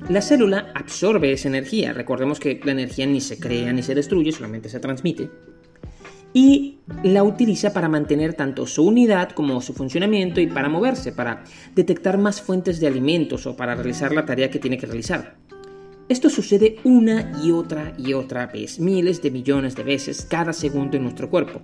La 0.07 0.21
célula 0.21 0.71
absorbe 0.75 1.33
esa 1.33 1.49
energía. 1.49 1.91
Recordemos 1.91 2.39
que 2.39 2.61
la 2.63 2.71
energía 2.71 3.05
ni 3.05 3.19
se 3.19 3.37
crea 3.37 3.73
ni 3.73 3.83
se 3.83 3.95
destruye, 3.95 4.31
solamente 4.31 4.69
se 4.69 4.79
transmite 4.79 5.29
y 6.33 6.77
la 7.03 7.23
utiliza 7.23 7.73
para 7.73 7.89
mantener 7.89 8.33
tanto 8.33 8.67
su 8.67 8.85
unidad 8.85 9.31
como 9.31 9.59
su 9.59 9.73
funcionamiento 9.73 10.39
y 10.39 10.47
para 10.47 10.69
moverse, 10.69 11.11
para 11.11 11.43
detectar 11.75 12.17
más 12.17 12.41
fuentes 12.41 12.79
de 12.79 12.87
alimentos 12.87 13.45
o 13.45 13.57
para 13.57 13.75
realizar 13.75 14.13
la 14.13 14.25
tarea 14.25 14.49
que 14.49 14.59
tiene 14.59 14.77
que 14.77 14.85
realizar. 14.85 15.35
Esto 16.09 16.29
sucede 16.29 16.77
una 16.85 17.33
y 17.43 17.51
otra 17.51 17.93
y 17.97 18.13
otra 18.13 18.47
vez, 18.47 18.79
miles 18.79 19.21
de 19.21 19.29
millones 19.29 19.75
de 19.75 19.83
veces 19.83 20.25
cada 20.29 20.53
segundo 20.53 20.95
en 20.95 21.03
nuestro 21.03 21.29
cuerpo. 21.29 21.59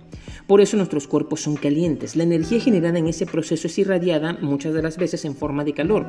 Por 0.46 0.60
eso 0.60 0.76
nuestros 0.76 1.06
cuerpos 1.06 1.40
son 1.40 1.56
calientes. 1.56 2.14
La 2.14 2.24
energía 2.24 2.60
generada 2.60 2.98
en 2.98 3.06
ese 3.06 3.24
proceso 3.24 3.68
es 3.68 3.78
irradiada 3.78 4.34
muchas 4.34 4.74
de 4.74 4.82
las 4.82 4.98
veces 4.98 5.24
en 5.24 5.34
forma 5.34 5.64
de 5.64 5.72
calor, 5.72 6.04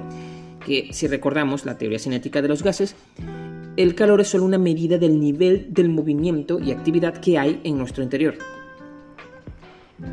que 0.66 0.90
si 0.92 1.08
recordamos 1.08 1.66
la 1.66 1.78
teoría 1.78 1.98
cinética 1.98 2.42
de 2.42 2.50
los 2.50 2.62
gases, 2.62 2.98
el 3.78 3.96
calor 3.96 4.20
es 4.20 4.28
solo 4.28 4.44
una 4.44 4.58
medida 4.58 4.98
del 4.98 5.18
nivel 5.18 5.68
del 5.74 5.88
movimiento 5.88 6.60
y 6.60 6.72
actividad 6.72 7.18
que 7.22 7.38
hay 7.38 7.62
en 7.64 7.78
nuestro 7.78 8.04
interior. 8.04 8.38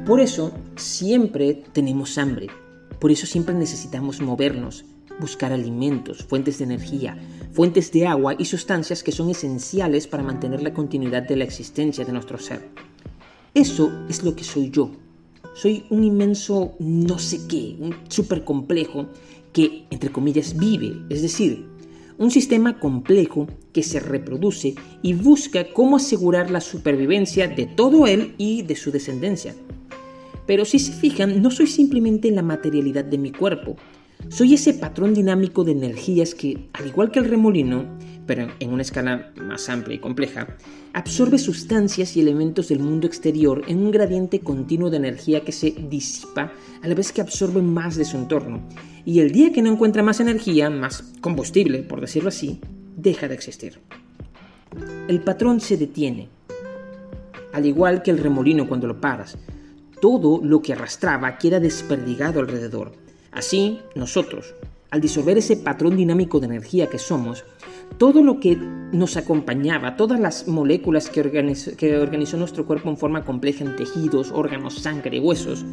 Por 0.07 0.21
eso 0.21 0.53
siempre 0.77 1.65
tenemos 1.73 2.17
hambre, 2.19 2.47
por 3.01 3.11
eso 3.11 3.27
siempre 3.27 3.53
necesitamos 3.53 4.21
movernos, 4.21 4.85
buscar 5.21 5.53
alimentos, 5.53 6.25
fuentes 6.25 6.59
de 6.59 6.65
energía, 6.65 7.17
fuentes 7.53 7.93
de 7.93 8.07
agua 8.07 8.35
y 8.39 8.45
sustancias 8.45 9.03
que 9.03 9.13
son 9.13 9.31
esenciales 9.31 10.07
para 10.07 10.23
mantener 10.23 10.63
la 10.63 10.73
continuidad 10.73 11.23
de 11.23 11.37
la 11.37 11.45
existencia 11.45 12.05
de 12.05 12.13
nuestro 12.13 12.39
ser. 12.39 12.69
Eso 13.55 13.93
es 14.09 14.23
lo 14.23 14.35
que 14.35 14.45
soy 14.45 14.71
yo. 14.71 14.91
Soy 15.55 15.85
un 15.91 16.03
inmenso 16.03 16.75
no 16.79 17.19
sé 17.19 17.47
qué, 17.47 17.77
un 17.79 17.95
súper 18.09 18.45
complejo 18.45 19.07
que, 19.53 19.85
entre 19.91 20.11
comillas, 20.11 20.57
vive, 20.57 20.97
es 21.11 21.21
decir, 21.21 21.67
un 22.19 22.31
sistema 22.31 22.79
complejo 22.79 23.49
que 23.73 23.83
se 23.83 24.01
reproduce 24.01 24.75
y 25.03 25.13
busca 25.13 25.73
cómo 25.73 25.97
asegurar 25.97 26.51
la 26.51 26.61
supervivencia 26.61 27.49
de 27.49 27.67
todo 27.67 28.07
él 28.07 28.35
y 28.39 28.63
de 28.63 28.77
su 28.77 28.91
descendencia. 28.91 29.55
Pero 30.47 30.65
si 30.65 30.79
se 30.79 30.93
fijan, 30.93 31.43
no 31.43 31.51
soy 31.51 31.67
simplemente 31.67 32.31
la 32.31 32.43
materialidad 32.43 33.05
de 33.05 33.19
mi 33.19 33.33
cuerpo, 33.33 33.77
soy 34.29 34.55
ese 34.55 34.75
patrón 34.75 35.15
dinámico 35.15 35.65
de 35.65 35.73
energías 35.73 36.35
que, 36.35 36.69
al 36.73 36.87
igual 36.87 37.11
que 37.11 37.19
el 37.19 37.27
remolino, 37.27 37.85
pero 38.27 38.49
en 38.61 38.73
una 38.73 38.83
escala 38.83 39.33
más 39.37 39.69
amplia 39.69 39.97
y 39.97 39.99
compleja, 39.99 40.57
absorbe 40.93 41.39
sustancias 41.39 42.17
y 42.17 42.21
elementos 42.21 42.69
del 42.69 42.79
mundo 42.79 43.07
exterior 43.07 43.63
en 43.67 43.79
un 43.79 43.91
gradiente 43.91 44.41
continuo 44.41 44.91
de 44.91 44.99
energía 44.99 45.45
que 45.45 45.53
se 45.53 45.71
disipa 45.71 46.53
a 46.83 46.89
la 46.89 46.95
vez 46.95 47.13
que 47.13 47.21
absorbe 47.21 47.63
más 47.63 47.97
de 47.97 48.05
su 48.05 48.17
entorno. 48.17 48.63
Y 49.05 49.21
el 49.21 49.33
día 49.33 49.53
que 49.53 49.63
no 49.63 49.73
encuentra 49.73 50.03
más 50.03 50.21
energía, 50.21 50.71
más 50.71 51.03
combustible, 51.21 51.83
por 51.83 52.01
decirlo 52.01 52.29
así, 52.29 52.61
deja 52.97 53.29
de 53.29 53.35
existir. 53.35 53.81
El 55.09 55.21
patrón 55.21 55.61
se 55.61 55.77
detiene, 55.77 56.29
al 57.53 57.67
igual 57.67 58.03
que 58.03 58.11
el 58.11 58.19
remolino 58.19 58.69
cuando 58.69 58.87
lo 58.87 59.01
paras. 59.01 59.37
Todo 60.01 60.41
lo 60.43 60.63
que 60.63 60.73
arrastraba 60.73 61.39
queda 61.39 61.61
desperdigado 61.61 62.41
alrededor. 62.41 63.02
Así, 63.33 63.81
nosotros, 63.95 64.55
al 64.91 65.01
disolver 65.01 65.39
ese 65.39 65.57
patrón 65.57 65.97
dinámico 65.97 66.39
de 66.39 66.47
energía 66.47 66.89
que 66.89 66.99
somos, 66.99 67.45
todo 67.97 68.23
lo 68.23 68.41
que 68.41 68.57
nos 68.57 69.17
acompañaba, 69.17 69.97
todas 69.97 70.21
las 70.21 70.49
moléculas 70.49 71.09
que, 71.09 71.21
organizó, 71.21 72.37
nuestro 72.37 72.67
cuerpo 72.67 72.91
en 72.91 72.99
forma 72.99 73.25
compleja 73.25 73.65
en 73.65 73.77
tejidos, 73.77 74.31
órganos, 74.33 74.75
sangre, 74.75 75.19
huesos, 75.19 75.65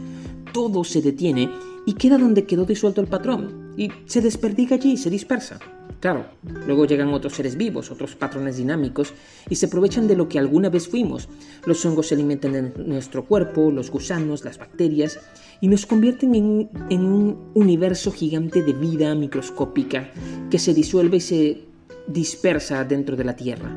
todo 0.54 0.84
se 0.84 1.02
detiene 1.02 1.50
y 1.86 1.94
queda 1.94 2.18
donde 2.18 2.46
quedó 2.46 2.66
disuelto 2.66 3.02
el 3.02 3.08
patrón 3.08 3.74
y 3.78 3.90
se 4.06 4.22
desperdiga 4.22 4.76
allí, 4.76 4.98
se 4.98 5.10
dispersa. 5.10 5.60
Claro, 6.00 6.28
luego 6.66 6.86
llegan 6.86 7.14
otros 7.14 7.34
seres 7.34 7.58
vivos, 7.58 7.92
otros 7.92 8.16
patrones 8.16 8.56
dinámicos, 8.56 9.14
y 9.50 9.56
se 9.56 9.66
aprovechan 9.66 10.08
de 10.08 10.16
lo 10.16 10.30
que 10.30 10.40
alguna 10.40 10.70
vez 10.70 10.88
fuimos. 10.88 11.28
Los 11.66 11.86
hongos 11.86 12.08
se 12.08 12.16
alimentan 12.16 12.54
de 12.54 12.62
nuestro 12.86 13.26
cuerpo, 13.26 13.70
los 13.70 13.92
gusanos, 13.92 14.46
las 14.46 14.58
bacterias, 14.58 15.20
y 15.60 15.68
nos 15.68 15.86
convierten 15.86 16.36
en, 16.36 16.70
en 16.90 17.04
un 17.04 17.52
universo 17.54 18.14
gigante 18.14 18.62
de 18.64 18.72
vida 18.72 19.14
microscópica 19.14 20.10
que 20.50 20.58
se 20.58 20.74
disuelve 20.74 21.18
y 21.18 21.22
se 21.22 21.66
dispersa 22.08 22.86
dentro 22.86 23.18
de 23.18 23.26
la 23.26 23.36
Tierra, 23.36 23.70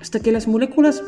hasta 0.00 0.20
que 0.20 0.32
las 0.32 0.48
moléculas 0.48 1.02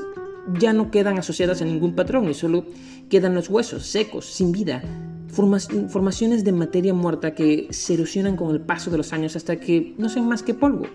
ya 0.54 0.72
no 0.72 0.90
quedan 0.90 1.18
asociadas 1.18 1.62
a 1.62 1.64
ningún 1.64 1.94
patrón 1.94 2.28
y 2.28 2.34
solo 2.34 2.64
quedan 3.08 3.34
los 3.34 3.48
huesos 3.48 3.86
secos, 3.86 4.26
sin 4.26 4.52
vida, 4.52 4.82
formaciones 5.28 6.44
de 6.44 6.52
materia 6.52 6.94
muerta 6.94 7.34
que 7.34 7.68
se 7.70 7.94
erosionan 7.94 8.36
con 8.36 8.50
el 8.50 8.60
paso 8.60 8.90
de 8.90 8.96
los 8.96 9.12
años 9.12 9.36
hasta 9.36 9.56
que 9.56 9.94
no 9.98 10.08
sean 10.08 10.28
más 10.28 10.42
que 10.42 10.54
polvo, 10.54 10.86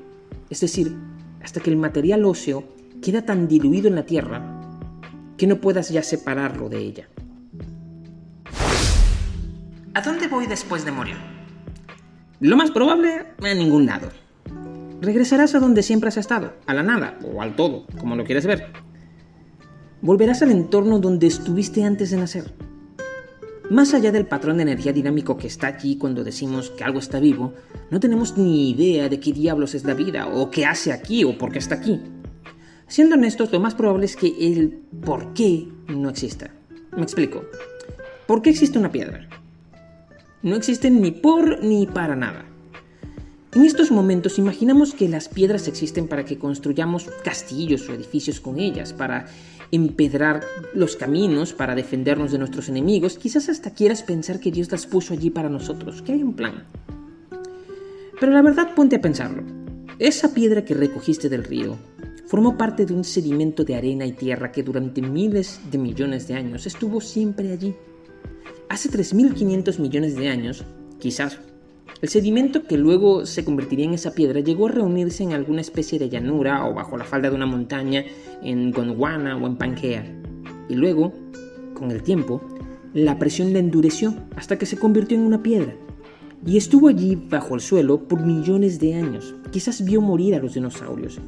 es 0.50 0.60
decir, 0.62 0.96
hasta 1.44 1.60
que 1.60 1.70
el 1.70 1.78
material 1.78 2.26
óseo 2.26 2.64
queda 3.02 3.24
tan 3.24 3.48
diluido 3.48 3.88
en 3.88 3.96
la 3.96 4.06
Tierra 4.06 4.60
que 5.38 5.48
no 5.48 5.60
puedas 5.60 5.90
ya 5.90 6.04
separarlo 6.04 6.70
de 6.70 6.80
ella. 6.80 7.08
¿A 9.94 10.02
dónde 10.02 10.28
voy 10.28 10.48
después 10.48 10.86
de 10.86 10.92
morir? 10.92 11.16
Lo 12.40 12.56
más 12.58 12.72
probable, 12.72 13.26
a 13.42 13.54
ningún 13.54 13.86
lado 13.86 14.10
regresarás 15.02 15.56
a 15.56 15.60
donde 15.60 15.84
siempre 15.84 16.08
has 16.10 16.18
estado, 16.18 16.54
a 16.68 16.74
la 16.74 16.84
nada 16.84 17.18
o 17.24 17.42
al 17.42 17.56
todo, 17.56 17.86
como 18.00 18.16
lo 18.16 18.24
quieres 18.24 18.46
ver. 18.46 18.68
Volverás 20.02 20.42
al 20.42 20.50
entorno 20.50 20.98
donde 20.98 21.28
estuviste 21.28 21.84
antes 21.84 22.10
de 22.10 22.18
nacer. 22.18 22.52
Más 23.70 23.94
allá 23.94 24.12
del 24.12 24.26
patrón 24.26 24.58
de 24.58 24.64
energía 24.64 24.92
dinámico 24.92 25.38
que 25.38 25.46
está 25.46 25.68
allí 25.68 25.96
cuando 25.96 26.24
decimos 26.24 26.72
que 26.72 26.84
algo 26.84 26.98
está 26.98 27.20
vivo, 27.20 27.54
no 27.92 28.00
tenemos 28.00 28.36
ni 28.36 28.72
idea 28.72 29.10
de 29.10 29.20
qué 29.20 29.32
diablos 29.32 29.76
es 29.76 29.86
la 29.86 29.94
vida, 29.94 30.28
o 30.28 30.50
qué 30.50 30.66
hace 30.66 30.92
aquí, 30.92 31.24
o 31.24 31.38
por 31.38 31.52
qué 31.52 31.60
está 31.60 31.76
aquí. 31.76 32.02
Siendo 32.88 33.16
honestos, 33.16 33.52
lo 33.52 33.60
más 33.60 33.76
probable 33.76 34.08
es 34.08 34.16
que 34.16 34.34
el 34.40 34.82
por 35.06 35.34
qué 35.34 35.68
no 35.88 36.10
exista. 36.10 36.52
Me 36.98 37.04
explico. 37.04 37.44
¿Por 38.26 38.42
qué 38.42 38.50
existe 38.50 38.80
una 38.80 38.92
piedra? 38.92 39.30
No 40.42 40.56
existe 40.56 40.90
ni 40.90 41.12
por 41.12 41.64
ni 41.64 41.86
para 41.86 42.16
nada. 42.16 42.46
En 43.54 43.66
estos 43.66 43.92
momentos 43.92 44.40
imaginamos 44.40 44.94
que 44.94 45.08
las 45.08 45.30
piedras 45.30 45.68
existen 45.68 46.08
para 46.08 46.26
que 46.26 46.40
construyamos 46.40 47.08
castillos 47.24 47.88
o 47.88 47.94
edificios 47.94 48.40
con 48.40 48.58
ellas, 48.58 48.94
para 48.94 49.28
empedrar 49.72 50.42
los 50.74 50.96
caminos, 50.96 51.54
para 51.54 51.76
defendernos 51.76 52.32
de 52.32 52.38
nuestros 52.38 52.70
enemigos. 52.70 53.18
Quizás 53.18 53.50
hasta 53.50 53.74
quieras 53.74 54.04
pensar 54.04 54.40
que 54.40 54.52
Dios 54.52 54.72
las 54.72 54.86
puso 54.86 55.14
allí 55.14 55.30
para 55.30 55.50
nosotros, 55.50 56.02
que 56.02 56.14
hay 56.14 56.24
un 56.24 56.34
plan. 56.34 56.66
Pero 58.20 58.32
la 58.32 58.42
verdad 58.42 58.76
ponte 58.76 58.98
a 58.98 59.02
pensarlo. 59.02 59.44
Esa 59.98 60.34
piedra 60.34 60.66
que 60.66 60.74
recogiste 60.74 61.30
del 61.30 61.44
río 61.44 61.78
formó 62.28 62.58
parte 62.58 62.86
de 62.86 62.94
un 62.94 63.04
sedimento 63.04 63.64
de 63.64 63.76
arena 63.76 64.06
y 64.06 64.14
tierra 64.14 64.52
que 64.52 64.64
durante 64.64 65.02
miles 65.02 65.60
de 65.70 65.78
millones 65.78 66.28
de 66.28 66.36
años 66.36 66.66
estuvo 66.66 67.02
siempre 67.02 67.52
allí. 67.52 67.76
Hace 68.70 68.90
3.500 68.90 69.80
millones 69.80 70.16
de 70.16 70.30
años, 70.30 70.64
quizás 70.98 71.40
el 72.02 72.10
sedimento 72.10 72.64
que 72.64 72.78
luego 72.78 73.26
se 73.28 73.46
convertiría 73.46 73.86
en 73.86 73.94
esa 73.94 74.14
piedra 74.14 74.40
llegó 74.40 74.68
a 74.68 74.72
reunirse 74.72 75.24
en 75.24 75.34
alguna 75.34 75.62
especie 75.62 76.00
de 76.00 76.10
llanura 76.10 76.66
o 76.66 76.74
bajo 76.74 76.98
la 76.98 77.04
falda 77.04 77.30
de 77.30 77.36
una 77.36 77.46
montaña 77.46 78.04
en 78.42 78.72
Gondwana 78.72 79.38
o 79.38 79.46
en 79.46 79.56
Pangea. 79.56 80.04
Y 80.68 80.76
luego, 80.76 81.14
con 81.76 81.92
el 81.92 82.02
tiempo, 82.02 82.42
la 82.94 83.20
presión 83.20 83.54
la 83.54 83.60
endureció 83.60 84.16
hasta 84.36 84.58
que 84.58 84.66
se 84.66 84.78
convirtió 84.78 85.16
en 85.16 85.26
una 85.26 85.44
piedra. 85.44 85.76
Y 86.44 86.58
estuvo 86.58 86.88
allí 86.88 87.16
bajo 87.16 87.54
el 87.54 87.62
suelo 87.62 88.08
por 88.08 88.26
millones 88.26 88.80
de 88.80 88.96
años. 88.96 89.36
Quizás 89.52 89.86
vio 89.86 90.02
morir 90.02 90.34
a 90.34 90.40
los 90.40 90.56
dinosaurios. 90.56 91.20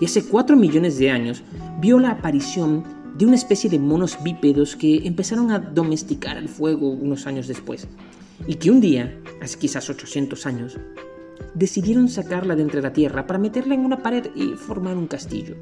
Y 0.00 0.06
hace 0.06 0.24
cuatro 0.24 0.56
millones 0.56 0.98
de 0.98 1.10
años 1.10 1.42
vio 1.82 1.98
la 1.98 2.12
aparición 2.12 2.82
de 3.18 3.26
una 3.26 3.36
especie 3.36 3.68
de 3.68 3.78
monos 3.78 4.16
bípedos 4.24 4.74
que 4.74 5.06
empezaron 5.06 5.50
a 5.50 5.58
domesticar 5.58 6.38
el 6.38 6.48
fuego 6.48 6.88
unos 6.88 7.26
años 7.26 7.46
después 7.46 7.86
y 8.46 8.54
que 8.56 8.70
un 8.70 8.80
día, 8.80 9.18
hace 9.40 9.58
quizás 9.58 9.88
800 9.88 10.46
años, 10.46 10.78
decidieron 11.54 12.08
sacarla 12.08 12.56
de 12.56 12.62
entre 12.62 12.82
la 12.82 12.92
tierra 12.92 13.26
para 13.26 13.38
meterla 13.38 13.74
en 13.74 13.84
una 13.84 14.02
pared 14.02 14.26
y 14.34 14.54
formar 14.54 14.96
un 14.96 15.06
castillo. 15.06 15.54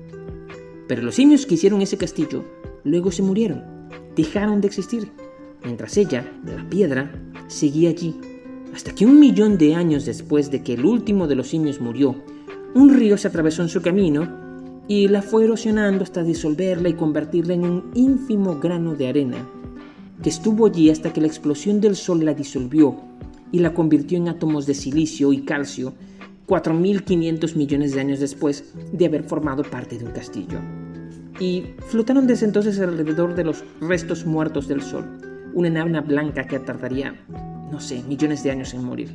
Pero 0.89 1.03
los 1.03 1.15
simios 1.15 1.47
que 1.47 1.55
hicieron 1.55 1.83
ese 1.83 1.97
castillo 1.97 2.45
luego 2.85 3.13
se 3.13 3.23
murieron, 3.23 3.63
dejaron 4.17 4.61
de 4.61 4.69
existir, 4.69 5.11
mientras 5.65 5.97
ella, 5.97 6.31
la 6.45 6.69
piedra, 6.69 7.11
seguía 7.47 7.91
allí, 7.91 8.19
hasta 8.75 8.95
que 8.95 9.07
un 9.07 9.21
millón 9.21 9.59
de 9.59 9.75
años 9.75 10.07
después 10.07 10.51
de 10.51 10.63
que 10.63 10.75
el 10.75 10.85
último 10.85 11.27
de 11.27 11.37
los 11.37 11.49
simios 11.49 11.81
murió, 11.81 12.17
un 12.75 12.95
río 12.95 13.19
se 13.19 13.29
atravesó 13.29 13.63
en 13.63 13.69
su 13.69 13.83
camino 13.83 14.83
y 14.89 15.09
la 15.09 15.23
fue 15.23 15.45
erosionando 15.45 16.03
hasta 16.03 16.23
disolverla 16.23 16.89
y 16.89 16.95
convertirla 16.95 17.55
en 17.55 17.65
un 17.65 17.91
ínfimo 17.95 18.59
grano 18.59 18.95
de 18.95 19.09
arena 19.09 19.47
que 20.23 20.31
estuvo 20.31 20.67
allí 20.67 20.89
hasta 20.89 21.13
que 21.13 21.21
la 21.21 21.27
explosión 21.27 21.81
del 21.81 21.97
Sol 21.97 22.25
la 22.25 22.33
disolvió 22.33 22.97
y 23.51 23.59
la 23.59 23.75
convirtió 23.75 24.17
en 24.17 24.29
átomos 24.29 24.67
de 24.67 24.75
silicio 24.75 25.33
y 25.33 25.43
calcio 25.43 25.93
4.500 26.47 27.57
millones 27.57 27.93
de 27.93 28.01
años 28.01 28.21
después 28.21 28.73
de 28.93 29.07
haber 29.07 29.25
formado 29.25 29.63
parte 29.63 29.99
de 29.99 30.05
un 30.05 30.13
castillo. 30.13 30.59
Y 31.41 31.65
flotaron 31.89 32.27
desde 32.27 32.47
entonces 32.47 32.79
alrededor 32.79 33.35
de 33.35 33.45
los 33.45 33.65
restos 33.81 34.25
muertos 34.25 34.69
del 34.69 34.83
Sol, 34.83 35.05
una 35.55 35.69
enana 35.69 36.01
blanca 36.01 36.45
que 36.47 36.59
tardaría, 36.61 37.15
no 37.71 37.81
sé, 37.81 38.03
millones 38.09 38.43
de 38.43 38.51
años 38.51 38.75
en 38.75 38.85
morir. 38.85 39.11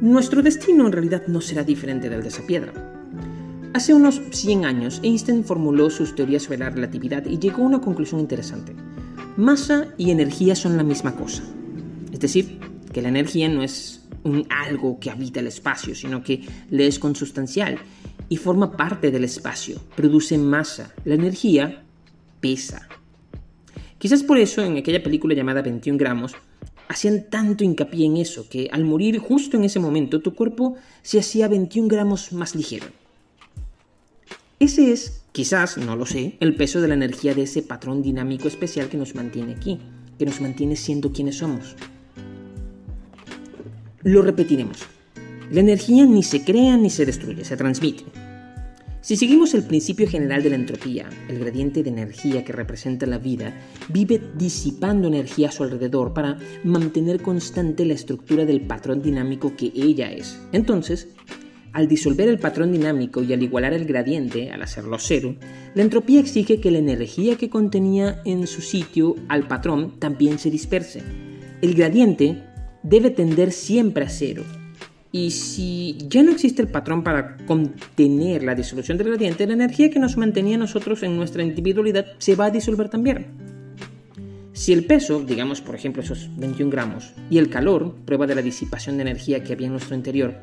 Nuestro 0.00 0.42
destino 0.42 0.86
en 0.86 0.92
realidad 0.92 1.24
no 1.26 1.40
será 1.40 1.62
diferente 1.62 2.08
del 2.08 2.22
de 2.22 2.28
esa 2.28 2.46
piedra. 2.46 2.72
Hace 3.74 3.92
unos 3.92 4.20
100 4.30 4.64
años, 4.64 5.00
Einstein 5.02 5.44
formuló 5.44 5.90
sus 5.90 6.14
teorías 6.14 6.44
sobre 6.44 6.58
la 6.58 6.70
relatividad 6.70 7.24
y 7.26 7.38
llegó 7.38 7.62
a 7.62 7.66
una 7.66 7.80
conclusión 7.80 8.20
interesante 8.20 8.74
masa 9.36 9.88
y 9.96 10.10
energía 10.10 10.54
son 10.54 10.76
la 10.76 10.82
misma 10.82 11.14
cosa. 11.14 11.42
Es 12.12 12.20
decir, 12.20 12.58
que 12.92 13.02
la 13.02 13.08
energía 13.08 13.48
no 13.48 13.62
es 13.62 14.08
un 14.24 14.46
algo 14.50 14.98
que 15.00 15.10
habita 15.10 15.40
el 15.40 15.46
espacio, 15.46 15.94
sino 15.94 16.22
que 16.22 16.42
le 16.70 16.86
es 16.86 16.98
consustancial 16.98 17.78
y 18.28 18.36
forma 18.36 18.76
parte 18.76 19.10
del 19.10 19.24
espacio, 19.24 19.80
produce 19.96 20.38
masa. 20.38 20.94
La 21.04 21.14
energía 21.14 21.82
pesa. 22.40 22.88
Quizás 23.98 24.22
por 24.22 24.38
eso 24.38 24.62
en 24.62 24.76
aquella 24.76 25.02
película 25.02 25.34
llamada 25.34 25.62
21 25.62 25.98
gramos 25.98 26.34
hacían 26.88 27.30
tanto 27.30 27.62
hincapié 27.62 28.06
en 28.06 28.16
eso, 28.16 28.48
que 28.48 28.68
al 28.72 28.84
morir 28.84 29.18
justo 29.18 29.56
en 29.56 29.64
ese 29.64 29.78
momento 29.78 30.20
tu 30.20 30.34
cuerpo 30.34 30.76
se 31.02 31.20
hacía 31.20 31.46
21 31.46 31.88
gramos 31.88 32.32
más 32.32 32.54
ligero. 32.56 32.86
Ese 34.58 34.92
es 34.92 35.19
Quizás, 35.32 35.78
no 35.78 35.94
lo 35.94 36.06
sé, 36.06 36.36
el 36.40 36.56
peso 36.56 36.80
de 36.80 36.88
la 36.88 36.94
energía 36.94 37.34
de 37.34 37.42
ese 37.42 37.62
patrón 37.62 38.02
dinámico 38.02 38.48
especial 38.48 38.88
que 38.88 38.96
nos 38.96 39.14
mantiene 39.14 39.54
aquí, 39.54 39.78
que 40.18 40.26
nos 40.26 40.40
mantiene 40.40 40.74
siendo 40.74 41.12
quienes 41.12 41.38
somos. 41.38 41.76
Lo 44.02 44.22
repetiremos. 44.22 44.78
La 45.52 45.60
energía 45.60 46.04
ni 46.04 46.22
se 46.22 46.44
crea 46.44 46.76
ni 46.76 46.90
se 46.90 47.06
destruye, 47.06 47.44
se 47.44 47.56
transmite. 47.56 48.04
Si 49.02 49.16
seguimos 49.16 49.54
el 49.54 49.62
principio 49.62 50.06
general 50.08 50.42
de 50.42 50.50
la 50.50 50.56
entropía, 50.56 51.08
el 51.28 51.38
gradiente 51.38 51.82
de 51.82 51.90
energía 51.90 52.44
que 52.44 52.52
representa 52.52 53.06
la 53.06 53.18
vida 53.18 53.54
vive 53.88 54.20
disipando 54.36 55.08
energía 55.08 55.48
a 55.48 55.52
su 55.52 55.62
alrededor 55.62 56.12
para 56.12 56.38
mantener 56.64 57.22
constante 57.22 57.86
la 57.86 57.94
estructura 57.94 58.44
del 58.44 58.60
patrón 58.60 59.00
dinámico 59.00 59.56
que 59.56 59.72
ella 59.74 60.12
es. 60.12 60.38
Entonces, 60.52 61.08
al 61.72 61.88
disolver 61.88 62.28
el 62.28 62.38
patrón 62.38 62.72
dinámico 62.72 63.22
y 63.22 63.32
al 63.32 63.42
igualar 63.42 63.72
el 63.72 63.84
gradiente, 63.84 64.50
al 64.50 64.62
hacerlo 64.62 64.98
cero, 64.98 65.36
la 65.74 65.82
entropía 65.82 66.20
exige 66.20 66.60
que 66.60 66.70
la 66.70 66.78
energía 66.78 67.36
que 67.36 67.50
contenía 67.50 68.20
en 68.24 68.46
su 68.46 68.60
sitio 68.60 69.16
al 69.28 69.46
patrón 69.46 69.98
también 69.98 70.38
se 70.38 70.50
disperse. 70.50 71.02
El 71.62 71.74
gradiente 71.74 72.42
debe 72.82 73.10
tender 73.10 73.52
siempre 73.52 74.04
a 74.04 74.08
cero. 74.08 74.44
Y 75.12 75.32
si 75.32 75.98
ya 76.08 76.22
no 76.22 76.30
existe 76.30 76.62
el 76.62 76.68
patrón 76.68 77.02
para 77.02 77.36
contener 77.46 78.44
la 78.44 78.54
disolución 78.54 78.96
del 78.96 79.08
gradiente, 79.08 79.46
la 79.46 79.54
energía 79.54 79.90
que 79.90 79.98
nos 79.98 80.16
mantenía 80.16 80.56
nosotros 80.56 81.02
en 81.02 81.16
nuestra 81.16 81.42
individualidad 81.42 82.06
se 82.18 82.36
va 82.36 82.46
a 82.46 82.50
disolver 82.50 82.88
también. 82.88 83.26
Si 84.52 84.72
el 84.72 84.84
peso, 84.84 85.20
digamos 85.20 85.60
por 85.60 85.74
ejemplo 85.74 86.02
esos 86.02 86.28
21 86.36 86.70
gramos, 86.70 87.12
y 87.28 87.38
el 87.38 87.50
calor, 87.50 87.94
prueba 88.04 88.26
de 88.26 88.34
la 88.34 88.42
disipación 88.42 88.96
de 88.96 89.02
energía 89.02 89.42
que 89.42 89.54
había 89.54 89.66
en 89.66 89.72
nuestro 89.72 89.96
interior, 89.96 90.34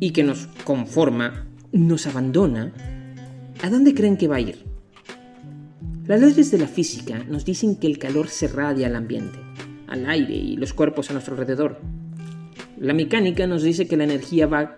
y 0.00 0.10
que 0.10 0.24
nos 0.24 0.46
conforma, 0.64 1.46
nos 1.72 2.06
abandona, 2.06 2.72
¿a 3.62 3.70
dónde 3.70 3.94
creen 3.94 4.16
que 4.16 4.28
va 4.28 4.36
a 4.36 4.40
ir? 4.40 4.64
Las 6.06 6.20
leyes 6.20 6.50
de 6.50 6.58
la 6.58 6.66
física 6.66 7.22
nos 7.28 7.44
dicen 7.44 7.76
que 7.76 7.86
el 7.86 7.98
calor 7.98 8.28
se 8.28 8.48
radia 8.48 8.86
al 8.86 8.96
ambiente, 8.96 9.38
al 9.88 10.08
aire 10.08 10.34
y 10.34 10.56
los 10.56 10.72
cuerpos 10.72 11.10
a 11.10 11.12
nuestro 11.12 11.34
alrededor. 11.34 11.80
La 12.78 12.94
mecánica 12.94 13.46
nos 13.46 13.62
dice 13.62 13.86
que 13.86 13.96
la 13.96 14.04
energía 14.04 14.46
va 14.46 14.60
a 14.60 14.76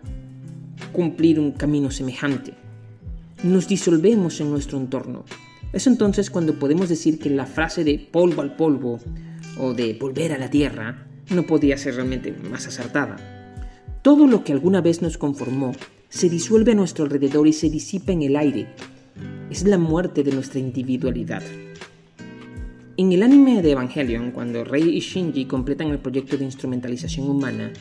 cumplir 0.92 1.38
un 1.38 1.52
camino 1.52 1.90
semejante. 1.90 2.54
Nos 3.45 3.69
disolvemos 3.69 4.40
en 4.40 4.50
nuestro 4.50 4.78
entorno. 4.78 5.25
Es 5.73 5.87
entonces 5.87 6.30
cuando 6.30 6.59
podemos 6.59 6.88
decir 6.88 7.19
que 7.19 7.30
la 7.30 7.47
frase 7.47 7.85
de 7.85 7.99
polvo 7.99 8.42
al 8.42 8.57
polvo 8.57 8.99
o 9.59 9.73
de 9.73 9.95
volver 9.95 10.33
a 10.33 10.38
la 10.38 10.50
tierra 10.50 11.07
no 11.30 11.45
podía 11.45 11.78
ser 11.78 11.95
realmente 11.95 12.33
más 12.33 12.66
acertada. 12.66 13.39
Todo 14.02 14.26
lo 14.26 14.45
que 14.45 14.52
alguna 14.52 14.80
vez 14.80 15.02
nos 15.02 15.19
conformó 15.19 15.73
se 16.09 16.30
disuelve 16.30 16.73
a 16.73 16.75
nuestro 16.75 17.04
alrededor 17.04 17.47
y 17.47 17.52
se 17.52 17.69
disipa 17.69 18.12
en 18.12 18.23
el 18.23 18.35
aire. 18.35 18.66
Es 19.50 19.64
la 19.64 19.76
muerte 19.76 20.23
de 20.23 20.33
nuestra 20.33 20.59
individualidad. 20.59 21.42
En 22.97 23.12
el 23.12 23.23
anime 23.23 23.61
de 23.61 23.73
Evangelion, 23.73 24.30
cuando 24.30 24.64
Rei 24.64 24.97
y 24.97 25.00
Shinji 25.00 25.45
completan 25.45 25.88
el 25.88 25.99
proyecto 25.99 26.38
de 26.38 26.47
instrumentalización 26.47 27.28
humana, 27.28 27.75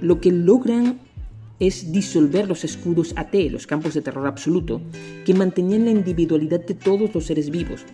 lo 0.00 0.20
que 0.20 0.32
logran 0.32 0.98
es 1.60 1.92
disolver 1.92 2.48
los 2.48 2.64
escudos 2.64 3.12
AT, 3.14 3.34
los 3.52 3.68
campos 3.68 3.94
de 3.94 4.02
terror 4.02 4.26
absoluto, 4.26 4.80
que 5.24 5.34
mantenían 5.34 5.84
la 5.84 5.92
individualidad 5.92 6.66
de 6.66 6.74
todos 6.74 7.14
los 7.14 7.26
seres 7.26 7.50
vivos. 7.50 7.84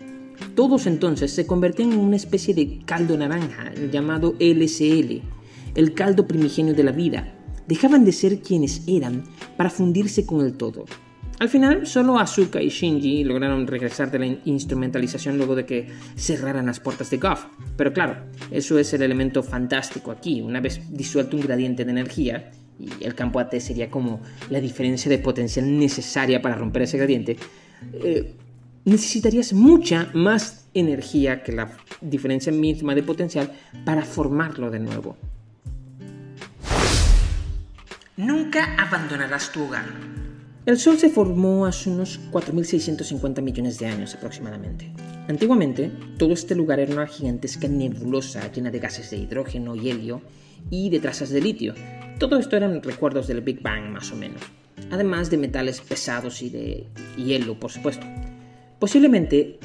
Todos 0.54 0.86
entonces 0.86 1.30
se 1.30 1.46
convertían 1.46 1.92
en 1.92 1.98
una 1.98 2.16
especie 2.16 2.54
de 2.54 2.78
caldo 2.86 3.18
naranja 3.18 3.74
llamado 3.92 4.34
LCL, 4.38 5.20
el 5.74 5.92
caldo 5.92 6.26
primigenio 6.26 6.72
de 6.72 6.84
la 6.84 6.92
vida. 6.92 7.36
Dejaban 7.70 8.04
de 8.04 8.10
ser 8.10 8.40
quienes 8.40 8.82
eran 8.88 9.22
para 9.56 9.70
fundirse 9.70 10.26
con 10.26 10.44
el 10.44 10.54
todo. 10.54 10.86
Al 11.38 11.48
final, 11.48 11.86
solo 11.86 12.18
Asuka 12.18 12.60
y 12.60 12.68
Shinji 12.68 13.22
lograron 13.22 13.68
regresar 13.68 14.10
de 14.10 14.18
la 14.18 14.26
instrumentalización 14.44 15.38
luego 15.38 15.54
de 15.54 15.64
que 15.64 15.86
cerraran 16.16 16.66
las 16.66 16.80
puertas 16.80 17.10
de 17.10 17.18
Goff. 17.18 17.46
Pero 17.76 17.92
claro, 17.92 18.24
eso 18.50 18.76
es 18.76 18.92
el 18.92 19.02
elemento 19.02 19.44
fantástico 19.44 20.10
aquí. 20.10 20.40
Una 20.40 20.58
vez 20.58 20.80
disuelto 20.90 21.36
un 21.36 21.44
gradiente 21.44 21.84
de 21.84 21.92
energía, 21.92 22.50
y 22.76 23.04
el 23.04 23.14
campo 23.14 23.38
AT 23.38 23.54
sería 23.60 23.88
como 23.88 24.20
la 24.50 24.60
diferencia 24.60 25.08
de 25.08 25.18
potencial 25.18 25.78
necesaria 25.78 26.42
para 26.42 26.56
romper 26.56 26.82
ese 26.82 26.98
gradiente, 26.98 27.36
eh, 27.92 28.34
necesitarías 28.84 29.52
mucha 29.52 30.10
más 30.12 30.66
energía 30.74 31.44
que 31.44 31.52
la 31.52 31.70
diferencia 32.00 32.50
misma 32.50 32.96
de 32.96 33.04
potencial 33.04 33.52
para 33.84 34.02
formarlo 34.02 34.72
de 34.72 34.80
nuevo. 34.80 35.16
Nunca 38.20 38.74
abandonarás 38.76 39.50
tu 39.50 39.62
hogar. 39.62 39.86
El 40.66 40.78
Sol 40.78 40.98
se 40.98 41.08
formó 41.08 41.64
hace 41.64 41.88
unos 41.88 42.20
4.650 42.30 43.40
millones 43.40 43.78
de 43.78 43.86
años 43.86 44.14
aproximadamente. 44.14 44.92
Antiguamente, 45.26 45.90
todo 46.18 46.34
este 46.34 46.54
lugar 46.54 46.80
era 46.80 46.92
una 46.92 47.06
gigantesca 47.06 47.66
nebulosa 47.66 48.52
llena 48.52 48.70
de 48.70 48.78
gases 48.78 49.08
de 49.08 49.16
hidrógeno 49.16 49.74
y 49.74 49.88
helio 49.88 50.20
y 50.68 50.90
de 50.90 51.00
trazas 51.00 51.30
de 51.30 51.40
litio. 51.40 51.72
Todo 52.18 52.38
esto 52.38 52.58
eran 52.58 52.82
recuerdos 52.82 53.26
del 53.26 53.40
Big 53.40 53.62
Bang 53.62 53.90
más 53.90 54.12
o 54.12 54.16
menos, 54.16 54.42
además 54.90 55.30
de 55.30 55.38
metales 55.38 55.80
pesados 55.80 56.42
y 56.42 56.50
de 56.50 56.88
hielo, 57.16 57.58
por 57.58 57.72
supuesto. 57.72 58.06
Posiblemente, 58.78 59.58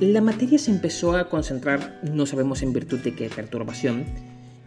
la 0.00 0.20
materia 0.20 0.58
se 0.58 0.72
empezó 0.72 1.16
a 1.16 1.28
concentrar, 1.28 2.00
no 2.02 2.26
sabemos 2.26 2.62
en 2.62 2.72
virtud 2.72 2.98
de 2.98 3.14
qué 3.14 3.30
perturbación, 3.30 4.04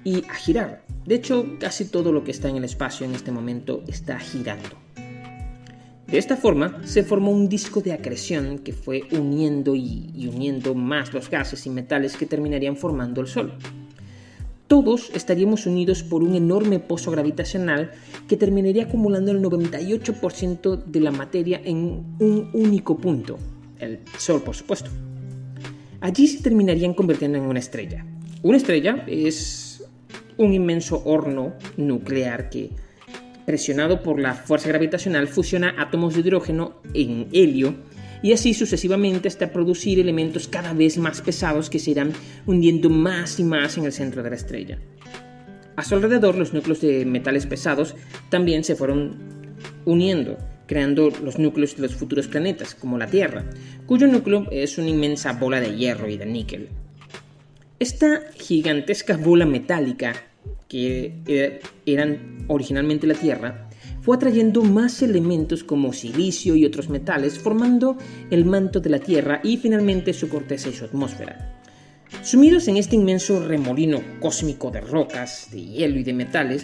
y 0.03 0.23
a 0.29 0.35
girar. 0.35 0.83
De 1.05 1.15
hecho, 1.15 1.57
casi 1.59 1.85
todo 1.85 2.11
lo 2.11 2.23
que 2.23 2.31
está 2.31 2.49
en 2.49 2.57
el 2.57 2.63
espacio 2.63 3.05
en 3.05 3.15
este 3.15 3.31
momento 3.31 3.83
está 3.87 4.19
girando. 4.19 4.83
De 6.13 6.19
esta 6.19 6.37
forma 6.37 6.79
se 6.85 7.03
formó 7.03 7.31
un 7.31 7.49
disco 7.49 7.81
de 7.81 7.91
acreción 7.91 8.59
que 8.59 8.71
fue 8.71 9.03
uniendo 9.11 9.75
y, 9.75 10.29
uniendo 10.31 10.75
más 10.75 11.11
los 11.11 11.27
gases 11.27 11.65
y 11.65 11.71
metales 11.71 12.17
que 12.17 12.27
terminarían 12.27 12.77
formando 12.77 13.19
el 13.19 13.27
Sol. 13.27 13.53
Todos 14.67 15.09
estaríamos 15.15 15.65
unidos 15.65 16.03
por 16.03 16.21
un 16.21 16.35
enorme 16.35 16.79
pozo 16.79 17.09
gravitacional 17.09 17.91
que 18.27 18.37
terminaría 18.37 18.83
acumulando 18.83 19.31
el 19.31 19.41
98% 19.41 20.83
de 20.83 20.99
la 20.99 21.11
materia 21.11 21.59
en 21.63 21.77
un 22.19 22.49
único 22.53 22.97
punto, 22.97 23.39
el 23.79 23.99
Sol 24.17 24.41
por 24.43 24.55
supuesto. 24.55 24.91
Allí 25.99 26.27
se 26.27 26.43
terminarían 26.43 26.93
convirtiendo 26.93 27.39
en 27.39 27.45
una 27.45 27.59
estrella. 27.59 28.05
Una 28.43 28.57
estrella 28.57 29.03
es 29.07 29.72
un 30.38 30.54
inmenso 30.54 31.02
horno 31.06 31.54
nuclear 31.78 32.50
que 32.50 32.72
presionado 33.46 34.02
por 34.02 34.19
la 34.19 34.34
fuerza 34.34 34.69
gravitacional, 34.69 35.28
fusiona 35.28 35.76
átomos 35.78 36.13
de 36.13 36.22
hidrógeno 36.22 36.82
en 36.93 37.28
helio 37.34 37.76
y 38.22 38.32
así 38.32 38.54
sucesivamente 38.54 39.28
hasta 39.28 39.52
producir 39.52 40.00
elementos 40.00 40.48
cada 40.48 40.74
vez 40.74 40.98
más 40.98 41.22
pesados 41.22 41.69
que 41.69 41.80
se 41.80 41.91
irán 41.91 42.13
hundiendo 42.46 42.89
más 42.89 43.39
y 43.39 43.43
más 43.43 43.78
en 43.78 43.86
el 43.86 43.91
centro 43.91 44.24
de 44.24 44.30
la 44.30 44.38
estrella. 44.38 44.80
A 45.76 45.84
su 45.84 45.96
alrededor, 45.96 46.36
los 46.36 46.54
núcleos 46.54 46.82
de 46.82 47.06
metales 47.06 47.46
pesados 47.46 47.96
también 48.30 48.63
se 48.63 48.76
fueron 48.76 49.17
uniendo, 49.86 50.38
creando 50.67 51.10
los 51.24 51.38
núcleos 51.38 51.76
de 51.76 51.82
los 51.82 51.96
futuros 51.96 52.28
planetas, 52.28 52.76
como 52.76 52.98
la 52.98 53.08
Tierra, 53.08 53.43
cuyo 53.86 54.08
núcleo 54.08 54.48
es 54.52 54.78
una 54.78 54.89
inmensa 54.89 55.34
bola 55.34 55.60
de 55.60 55.76
hierro 55.76 56.08
y 56.08 56.17
de 56.17 56.26
níquel. 56.26 56.69
Esta 57.79 58.21
gigantesca 58.36 59.17
bola 59.17 59.45
metálica 59.45 60.13
que 60.67 61.62
eran 61.86 62.45
originalmente 62.47 63.05
la 63.05 63.13
Tierra, 63.13 63.69
fue 64.01 64.15
atrayendo 64.15 64.63
más 64.63 65.01
elementos 65.01 65.63
como 65.63 65.93
silicio 65.93 66.55
y 66.55 66.65
otros 66.65 66.89
metales, 66.89 67.38
formando 67.38 67.95
el 68.31 68.45
manto 68.45 68.79
de 68.79 68.89
la 68.89 68.97
Tierra 68.99 69.39
y 69.43 69.57
finalmente 69.57 70.13
su 70.13 70.29
corteza 70.29 70.69
y 70.69 70.73
su 70.73 70.86
atmósfera. 70.86 71.62
Sumidos 72.23 72.67
en 72.67 72.77
este 72.77 72.95
inmenso 72.95 73.45
remolino 73.45 74.01
cósmico 74.19 74.71
de 74.71 74.81
rocas, 74.81 75.49
de 75.51 75.63
hielo 75.63 75.99
y 75.99 76.03
de 76.03 76.13
metales, 76.13 76.63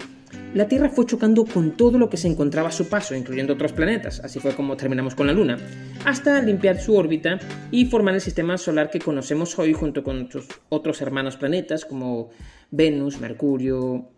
la 0.54 0.68
Tierra 0.68 0.89
fue 0.89 1.06
chocando 1.06 1.46
con 1.46 1.78
todo 1.78 1.98
lo 1.98 2.10
que 2.10 2.18
se 2.18 2.28
encontraba 2.28 2.70
a 2.70 2.72
su 2.72 2.88
paso, 2.88 3.15
incluyendo 3.15 3.54
otros 3.54 3.72
planetas, 3.74 4.20
así 4.22 4.39
fue 4.39 4.56
como 4.56 4.78
terminamos 4.78 5.15
con 5.15 5.28
la 5.28 5.34
Luna, 5.34 5.58
hasta 6.06 6.42
limpiar 6.42 6.80
su 6.80 6.96
órbita 6.96 7.39
y 7.72 7.86
formar 7.86 8.15
el 8.15 8.22
sistema 8.22 8.58
solar 8.58 8.89
que 8.89 9.00
conocemos 9.00 9.58
hoy 9.60 9.74
junto 9.74 10.04
con 10.04 10.32
sus 10.32 10.48
otros 10.70 11.02
hermanos 11.02 11.38
planetas 11.38 11.86
como 11.86 12.30
Venus, 12.72 13.20
Mercurio, 13.20 14.10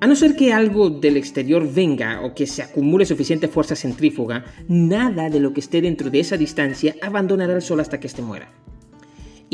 A 0.00 0.06
no 0.06 0.14
ser 0.14 0.36
que 0.36 0.52
algo 0.52 0.90
del 0.90 1.16
exterior 1.16 1.66
venga 1.72 2.20
o 2.22 2.34
que 2.34 2.46
se 2.46 2.62
acumule 2.62 3.06
suficiente 3.06 3.48
fuerza 3.48 3.74
centrífuga, 3.74 4.44
nada 4.68 5.30
de 5.30 5.40
lo 5.40 5.54
que 5.54 5.60
esté 5.60 5.80
dentro 5.80 6.10
de 6.10 6.20
esa 6.20 6.36
distancia 6.36 6.94
abandonará 7.00 7.54
el 7.54 7.62
Sol 7.62 7.80
hasta 7.80 7.98
que 7.98 8.06
éste 8.06 8.20
muera. 8.20 8.52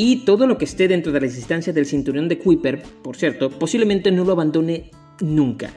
Y 0.02 0.24
todo 0.24 0.46
lo 0.46 0.56
que 0.56 0.64
esté 0.64 0.88
dentro 0.88 1.12
de 1.12 1.20
la 1.20 1.26
distancia 1.26 1.74
del 1.74 1.84
cinturón 1.84 2.26
de 2.26 2.38
Kuiper, 2.38 2.82
por 3.02 3.16
cierto, 3.16 3.50
posiblemente 3.50 4.10
no 4.10 4.24
lo 4.24 4.32
abandone 4.32 4.90
nunca. 5.20 5.74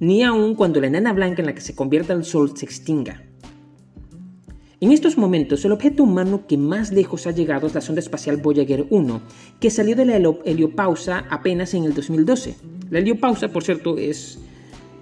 Ni 0.00 0.24
aun 0.24 0.56
cuando 0.56 0.80
la 0.80 0.88
enana 0.88 1.12
blanca 1.12 1.40
en 1.40 1.46
la 1.46 1.54
que 1.54 1.60
se 1.60 1.76
convierta 1.76 2.14
el 2.14 2.24
Sol 2.24 2.56
se 2.56 2.64
extinga. 2.64 3.22
En 4.80 4.90
estos 4.90 5.16
momentos, 5.16 5.64
el 5.64 5.70
objeto 5.70 6.02
humano 6.02 6.48
que 6.48 6.58
más 6.58 6.90
lejos 6.90 7.28
ha 7.28 7.30
llegado 7.30 7.68
es 7.68 7.76
la 7.76 7.80
sonda 7.80 8.00
espacial 8.00 8.38
Voyager 8.38 8.86
1, 8.90 9.22
que 9.60 9.70
salió 9.70 9.94
de 9.94 10.06
la 10.06 10.16
heliopausa 10.44 11.24
apenas 11.30 11.74
en 11.74 11.84
el 11.84 11.94
2012. 11.94 12.56
La 12.90 12.98
heliopausa, 12.98 13.52
por 13.52 13.62
cierto, 13.62 13.98
es 13.98 14.40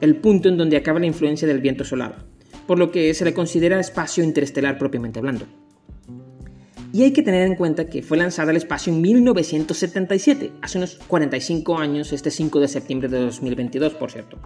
el 0.02 0.16
punto 0.16 0.50
en 0.50 0.58
donde 0.58 0.76
acaba 0.76 1.00
la 1.00 1.06
influencia 1.06 1.48
del 1.48 1.62
viento 1.62 1.86
solar, 1.86 2.26
por 2.66 2.78
lo 2.78 2.90
que 2.90 3.14
se 3.14 3.24
le 3.24 3.32
considera 3.32 3.80
espacio 3.80 4.22
interestelar 4.22 4.76
propiamente 4.76 5.20
hablando. 5.20 5.46
Y 6.92 7.04
hay 7.04 7.12
que 7.12 7.22
tener 7.22 7.46
en 7.46 7.54
cuenta 7.54 7.86
que 7.86 8.02
fue 8.02 8.18
lanzada 8.18 8.50
al 8.50 8.56
espacio 8.58 8.92
en 8.92 9.00
1977, 9.00 10.52
hace 10.60 10.76
unos 10.78 10.96
45 11.06 11.78
años, 11.78 12.12
este 12.12 12.30
5 12.30 12.60
de 12.60 12.68
septiembre 12.68 13.08
de 13.08 13.18
2022, 13.20 13.94
por 13.94 14.10
cierto. 14.10 14.38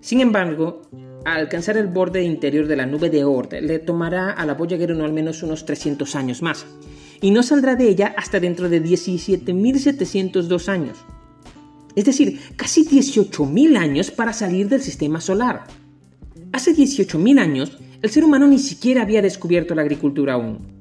Sin 0.00 0.20
embargo, 0.20 0.80
al 1.26 1.42
alcanzar 1.42 1.76
el 1.76 1.88
borde 1.88 2.22
interior 2.22 2.66
de 2.66 2.76
la 2.76 2.86
nube 2.86 3.10
de 3.10 3.24
Oort, 3.24 3.52
le 3.52 3.78
tomará 3.80 4.30
a 4.30 4.46
la 4.46 4.54
Voyager 4.54 4.96
no 4.96 5.04
al 5.04 5.12
menos 5.12 5.42
unos 5.42 5.66
300 5.66 6.14
años 6.16 6.40
más, 6.40 6.64
y 7.20 7.30
no 7.30 7.42
saldrá 7.42 7.76
de 7.76 7.88
ella 7.88 8.14
hasta 8.16 8.40
dentro 8.40 8.70
de 8.70 8.82
17.702 8.82 10.68
años. 10.68 11.04
Es 11.94 12.06
decir, 12.06 12.40
casi 12.56 12.86
18.000 12.86 13.76
años 13.76 14.10
para 14.10 14.32
salir 14.32 14.68
del 14.68 14.80
sistema 14.80 15.20
solar. 15.20 15.64
Hace 16.52 16.74
18.000 16.74 17.38
años, 17.38 17.78
el 18.02 18.10
ser 18.10 18.24
humano 18.24 18.46
ni 18.46 18.58
siquiera 18.58 19.02
había 19.02 19.22
descubierto 19.22 19.74
la 19.74 19.82
agricultura 19.82 20.32
aún. 20.34 20.73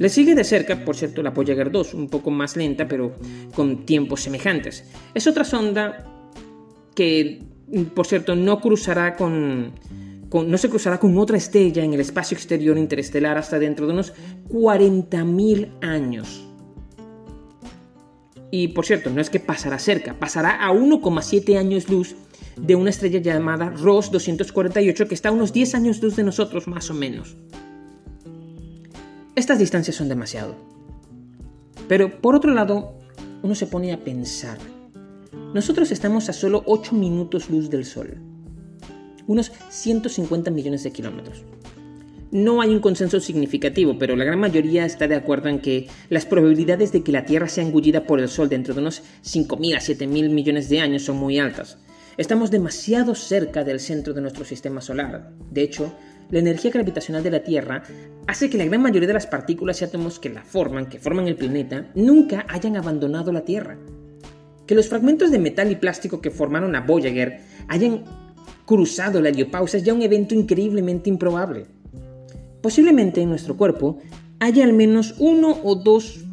Le 0.00 0.08
sigue 0.08 0.34
de 0.34 0.44
cerca, 0.44 0.82
por 0.82 0.96
cierto, 0.96 1.22
la 1.22 1.28
Voyager 1.28 1.70
2, 1.70 1.92
un 1.92 2.08
poco 2.08 2.30
más 2.30 2.56
lenta, 2.56 2.88
pero 2.88 3.16
con 3.54 3.84
tiempos 3.84 4.22
semejantes. 4.22 4.82
Es 5.12 5.26
otra 5.26 5.44
sonda 5.44 6.06
que, 6.94 7.42
por 7.94 8.06
cierto, 8.06 8.34
no 8.34 8.62
cruzará 8.62 9.14
con, 9.14 9.74
no 10.32 10.56
se 10.56 10.70
cruzará 10.70 10.98
con 10.98 11.18
otra 11.18 11.36
estrella 11.36 11.84
en 11.84 11.92
el 11.92 12.00
espacio 12.00 12.34
exterior 12.34 12.78
interestelar 12.78 13.36
hasta 13.36 13.58
dentro 13.58 13.86
de 13.86 13.92
unos 13.92 14.14
40.000 14.48 15.68
años. 15.82 16.48
Y 18.50 18.68
por 18.68 18.86
cierto, 18.86 19.10
no 19.10 19.20
es 19.20 19.28
que 19.28 19.38
pasará 19.38 19.78
cerca, 19.78 20.18
pasará 20.18 20.64
a 20.64 20.72
1,7 20.72 21.58
años 21.58 21.90
luz 21.90 22.16
de 22.56 22.74
una 22.74 22.88
estrella 22.88 23.20
llamada 23.20 23.68
Ross 23.68 24.10
248 24.10 25.08
que 25.08 25.14
está 25.14 25.28
a 25.28 25.32
unos 25.32 25.52
10 25.52 25.74
años 25.74 26.02
luz 26.02 26.16
de 26.16 26.24
nosotros 26.24 26.66
más 26.68 26.88
o 26.88 26.94
menos. 26.94 27.36
Estas 29.40 29.58
distancias 29.58 29.96
son 29.96 30.10
demasiado. 30.10 30.54
Pero 31.88 32.20
por 32.20 32.34
otro 32.34 32.52
lado, 32.52 32.98
uno 33.42 33.54
se 33.54 33.66
pone 33.66 33.90
a 33.90 34.04
pensar. 34.04 34.58
Nosotros 35.54 35.90
estamos 35.92 36.28
a 36.28 36.34
solo 36.34 36.62
8 36.66 36.94
minutos 36.94 37.48
luz 37.48 37.70
del 37.70 37.86
Sol, 37.86 38.18
unos 39.26 39.50
150 39.70 40.50
millones 40.50 40.82
de 40.82 40.92
kilómetros. 40.92 41.42
No 42.30 42.60
hay 42.60 42.68
un 42.68 42.80
consenso 42.80 43.18
significativo, 43.18 43.98
pero 43.98 44.14
la 44.14 44.26
gran 44.26 44.38
mayoría 44.38 44.84
está 44.84 45.08
de 45.08 45.16
acuerdo 45.16 45.48
en 45.48 45.60
que 45.60 45.88
las 46.10 46.26
probabilidades 46.26 46.92
de 46.92 47.02
que 47.02 47.10
la 47.10 47.24
Tierra 47.24 47.48
sea 47.48 47.64
engullida 47.64 48.04
por 48.04 48.20
el 48.20 48.28
Sol 48.28 48.50
dentro 48.50 48.74
de 48.74 48.82
unos 48.82 49.02
5.000 49.24 49.74
a 49.74 49.80
7.000 49.80 50.28
millones 50.28 50.68
de 50.68 50.80
años 50.80 51.04
son 51.04 51.16
muy 51.16 51.38
altas. 51.38 51.78
Estamos 52.16 52.50
demasiado 52.50 53.14
cerca 53.14 53.64
del 53.64 53.80
centro 53.80 54.12
de 54.12 54.20
nuestro 54.20 54.44
sistema 54.44 54.80
solar. 54.80 55.32
De 55.50 55.62
hecho, 55.62 55.92
la 56.30 56.40
energía 56.40 56.70
gravitacional 56.70 57.22
de 57.22 57.30
la 57.30 57.42
Tierra 57.42 57.82
hace 58.26 58.50
que 58.50 58.58
la 58.58 58.64
gran 58.64 58.82
mayoría 58.82 59.06
de 59.06 59.14
las 59.14 59.26
partículas 59.26 59.80
y 59.80 59.84
átomos 59.84 60.18
que 60.18 60.28
la 60.28 60.42
forman, 60.42 60.86
que 60.86 60.98
forman 60.98 61.28
el 61.28 61.36
planeta, 61.36 61.86
nunca 61.94 62.46
hayan 62.48 62.76
abandonado 62.76 63.32
la 63.32 63.44
Tierra. 63.44 63.78
Que 64.66 64.74
los 64.74 64.88
fragmentos 64.88 65.30
de 65.30 65.38
metal 65.38 65.70
y 65.70 65.76
plástico 65.76 66.20
que 66.20 66.30
formaron 66.30 66.74
a 66.74 66.80
Voyager 66.80 67.40
hayan 67.68 68.04
cruzado 68.66 69.20
la 69.20 69.30
heliopausa 69.30 69.76
es 69.76 69.84
ya 69.84 69.94
un 69.94 70.02
evento 70.02 70.34
increíblemente 70.34 71.10
improbable. 71.10 71.66
Posiblemente 72.60 73.22
en 73.22 73.30
nuestro 73.30 73.56
cuerpo 73.56 73.98
haya 74.40 74.64
al 74.64 74.72
menos 74.72 75.14
uno 75.18 75.58
o 75.62 75.76
dos 75.76 76.24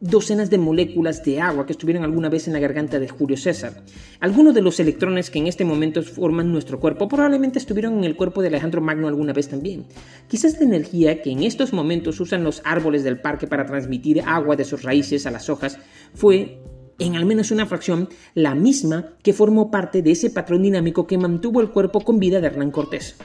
docenas 0.00 0.50
de 0.50 0.58
moléculas 0.58 1.24
de 1.24 1.40
agua 1.40 1.66
que 1.66 1.72
estuvieron 1.72 2.04
alguna 2.04 2.28
vez 2.28 2.46
en 2.46 2.52
la 2.52 2.58
garganta 2.58 2.98
de 2.98 3.08
Julio 3.08 3.36
César. 3.36 3.84
Algunos 4.20 4.54
de 4.54 4.62
los 4.62 4.78
electrones 4.80 5.30
que 5.30 5.38
en 5.38 5.46
este 5.46 5.64
momento 5.64 6.02
forman 6.02 6.52
nuestro 6.52 6.80
cuerpo 6.80 7.08
probablemente 7.08 7.58
estuvieron 7.58 7.98
en 7.98 8.04
el 8.04 8.16
cuerpo 8.16 8.42
de 8.42 8.48
Alejandro 8.48 8.80
Magno 8.80 9.08
alguna 9.08 9.32
vez 9.32 9.48
también. 9.48 9.86
Quizás 10.28 10.58
la 10.58 10.66
energía 10.66 11.22
que 11.22 11.30
en 11.30 11.42
estos 11.42 11.72
momentos 11.72 12.20
usan 12.20 12.44
los 12.44 12.60
árboles 12.64 13.04
del 13.04 13.20
parque 13.20 13.46
para 13.46 13.66
transmitir 13.66 14.22
agua 14.22 14.56
de 14.56 14.64
sus 14.64 14.82
raíces 14.82 15.26
a 15.26 15.30
las 15.30 15.48
hojas 15.48 15.78
fue 16.14 16.60
en 16.98 17.16
al 17.16 17.26
menos 17.26 17.50
una 17.50 17.66
fracción, 17.66 18.08
la 18.34 18.54
misma 18.54 19.16
que 19.22 19.32
formó 19.32 19.70
parte 19.70 20.02
de 20.02 20.12
ese 20.12 20.30
patrón 20.30 20.62
dinámico 20.62 21.06
que 21.06 21.18
mantuvo 21.18 21.60
el 21.60 21.70
cuerpo 21.70 22.00
con 22.00 22.18
vida 22.18 22.40
de 22.40 22.46
Hernán 22.46 22.70
Cortés. 22.70 23.16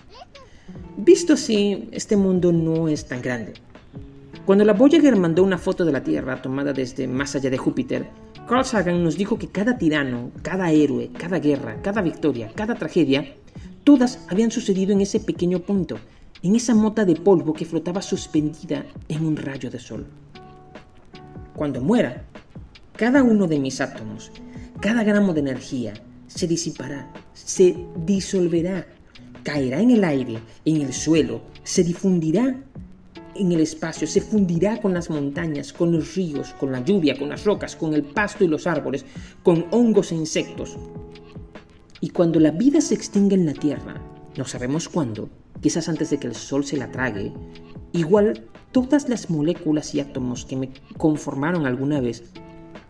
Visto 0.98 1.34
así, 1.34 1.88
este 1.92 2.18
mundo 2.18 2.52
no 2.52 2.90
es 2.90 3.06
tan 3.06 3.22
grande. 3.22 3.54
Cuando 4.50 4.66
la 4.66 4.74
Voyager 4.74 5.16
mandó 5.16 5.44
una 5.44 5.60
foto 5.60 5.86
de 5.86 5.92
la 5.92 6.02
Tierra 6.02 6.42
tomada 6.42 6.74
desde 6.74 7.08
más 7.08 7.36
allá 7.36 7.52
de 7.52 7.58
Júpiter, 7.60 8.10
Carl 8.48 8.66
Sagan 8.66 9.04
nos 9.04 9.16
dijo 9.16 9.38
que 9.38 9.50
cada 9.50 9.78
tirano, 9.78 10.32
cada 10.42 10.72
héroe, 10.72 11.12
cada 11.16 11.38
guerra, 11.38 11.80
cada 11.84 12.02
victoria, 12.02 12.52
cada 12.56 12.74
tragedia, 12.74 13.36
todas 13.84 14.26
habían 14.28 14.50
sucedido 14.50 14.92
en 14.92 15.02
ese 15.02 15.20
pequeño 15.20 15.60
punto, 15.60 16.00
en 16.42 16.56
esa 16.56 16.74
mota 16.74 17.06
de 17.06 17.16
polvo 17.16 17.54
que 17.54 17.64
flotaba 17.64 18.02
suspendida 18.02 18.88
en 19.08 19.24
un 19.24 19.38
rayo 19.38 19.70
de 19.70 19.78
sol. 19.78 20.08
Cuando 21.56 21.80
muera, 21.80 22.24
cada 22.96 23.22
uno 23.22 23.46
de 23.46 23.60
mis 23.60 23.80
átomos, 23.80 24.32
cada 24.80 25.04
gramo 25.04 25.36
de 25.36 25.42
energía, 25.42 25.94
se 26.26 26.48
disipará, 26.48 27.08
se 27.36 27.76
disolverá, 27.98 28.88
caerá 29.44 29.80
en 29.80 29.92
el 29.92 30.04
aire, 30.04 30.40
en 30.66 30.82
el 30.82 30.92
suelo, 30.92 31.42
se 31.64 31.84
difundirá 31.84 32.64
en 33.40 33.52
el 33.52 33.62
espacio, 33.62 34.06
se 34.06 34.22
fundirá 34.22 34.82
con 34.82 34.94
las 34.94 35.10
montañas, 35.10 35.74
con 35.74 35.92
los 35.92 36.16
ríos, 36.16 36.54
con 36.60 36.72
la 36.72 36.84
lluvia, 36.84 37.18
con 37.18 37.30
las 37.30 37.46
rocas, 37.46 37.76
con 37.76 37.94
el 37.94 38.04
pasto 38.04 38.44
y 38.44 38.48
los 38.48 38.68
árboles, 38.68 39.06
con 39.44 39.66
hongos 39.72 40.12
e 40.12 40.16
insectos. 40.16 40.78
Y 42.02 42.10
cuando 42.10 42.40
la 42.40 42.52
vida 42.52 42.82
se 42.82 42.96
extinga 42.96 43.36
en 43.36 43.46
la 43.46 43.54
Tierra, 43.54 44.02
no 44.38 44.46
sabemos 44.46 44.90
cuándo, 44.90 45.30
quizás 45.62 45.90
antes 45.90 46.10
de 46.10 46.20
que 46.20 46.28
el 46.28 46.36
Sol 46.36 46.66
se 46.66 46.78
la 46.78 46.92
trague, 46.92 47.34
igual 47.94 48.46
todas 48.72 49.10
las 49.10 49.30
moléculas 49.30 49.96
y 49.96 50.00
átomos 50.00 50.46
que 50.46 50.56
me 50.56 50.70
conformaron 50.98 51.66
alguna 51.66 52.00
vez 52.02 52.24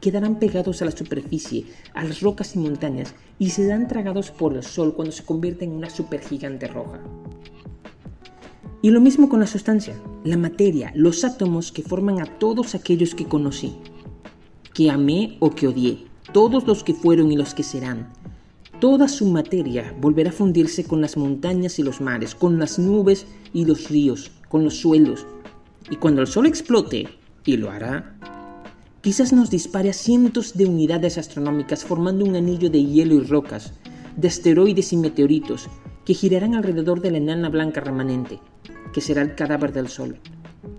quedarán 0.01 0.39
pegados 0.39 0.81
a 0.81 0.85
la 0.85 0.91
superficie, 0.91 1.65
a 1.93 2.03
las 2.03 2.21
rocas 2.21 2.55
y 2.55 2.59
montañas, 2.59 3.13
y 3.37 3.49
serán 3.49 3.87
tragados 3.87 4.31
por 4.31 4.55
el 4.55 4.63
Sol 4.63 4.95
cuando 4.95 5.11
se 5.11 5.23
convierta 5.25 5.65
en 5.65 5.71
una 5.71 5.89
supergigante 5.89 6.67
roja. 6.67 6.99
Y 8.81 8.91
lo 8.91 9.01
mismo 9.01 9.27
con 9.27 9.41
la 9.41 9.47
sustancia, 9.47 10.01
la 10.23 10.37
materia, 10.37 10.93
los 10.95 11.25
átomos 11.25 11.71
que 11.71 11.83
forman 11.83 12.21
a 12.21 12.25
todos 12.25 12.75
aquellos 12.75 13.13
que 13.13 13.25
conocí, 13.25 13.75
que 14.73 14.89
amé 14.89 15.35
o 15.41 15.49
que 15.49 15.67
odié, 15.67 16.05
todos 16.31 16.65
los 16.65 16.83
que 16.83 16.93
fueron 16.93 17.31
y 17.31 17.35
los 17.35 17.53
que 17.53 17.63
serán. 17.63 18.13
Toda 18.79 19.09
su 19.09 19.25
materia 19.25 19.93
volverá 19.99 20.29
a 20.29 20.33
fundirse 20.33 20.85
con 20.85 21.01
las 21.01 21.17
montañas 21.17 21.79
y 21.79 21.83
los 21.83 21.99
mares, 21.99 22.33
con 22.35 22.57
las 22.57 22.79
nubes 22.79 23.27
y 23.53 23.65
los 23.65 23.89
ríos, 23.89 24.31
con 24.47 24.63
los 24.63 24.75
suelos. 24.75 25.27
Y 25.91 25.97
cuando 25.97 26.21
el 26.21 26.27
sol 26.27 26.45
explote, 26.45 27.09
y 27.45 27.57
lo 27.57 27.71
hará, 27.71 28.15
quizás 29.01 29.33
nos 29.33 29.49
dispare 29.49 29.89
a 29.89 29.93
cientos 29.93 30.55
de 30.55 30.65
unidades 30.65 31.17
astronómicas 31.17 31.83
formando 31.83 32.23
un 32.23 32.37
anillo 32.37 32.69
de 32.69 32.85
hielo 32.85 33.15
y 33.15 33.21
rocas, 33.21 33.73
de 34.15 34.27
asteroides 34.29 34.93
y 34.93 34.97
meteoritos, 34.97 35.67
que 36.09 36.15
girarán 36.15 36.55
alrededor 36.55 37.01
de 37.01 37.11
la 37.11 37.19
enana 37.19 37.49
blanca 37.49 37.81
remanente, 37.81 38.39
que 38.91 38.99
será 38.99 39.21
el 39.21 39.35
cadáver 39.35 39.71
del 39.71 39.89
Sol, 39.89 40.17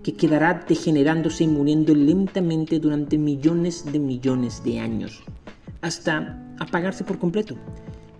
que 0.03 0.13
quedará 0.13 0.65
degenerándose 0.67 1.45
y 1.45 1.47
muriendo 1.47 1.95
lentamente 1.95 2.79
durante 2.79 3.17
millones 3.17 3.89
de 3.89 3.97
millones 3.97 4.61
de 4.65 4.81
años, 4.81 5.23
hasta 5.79 6.53
apagarse 6.59 7.05
por 7.05 7.17
completo 7.17 7.55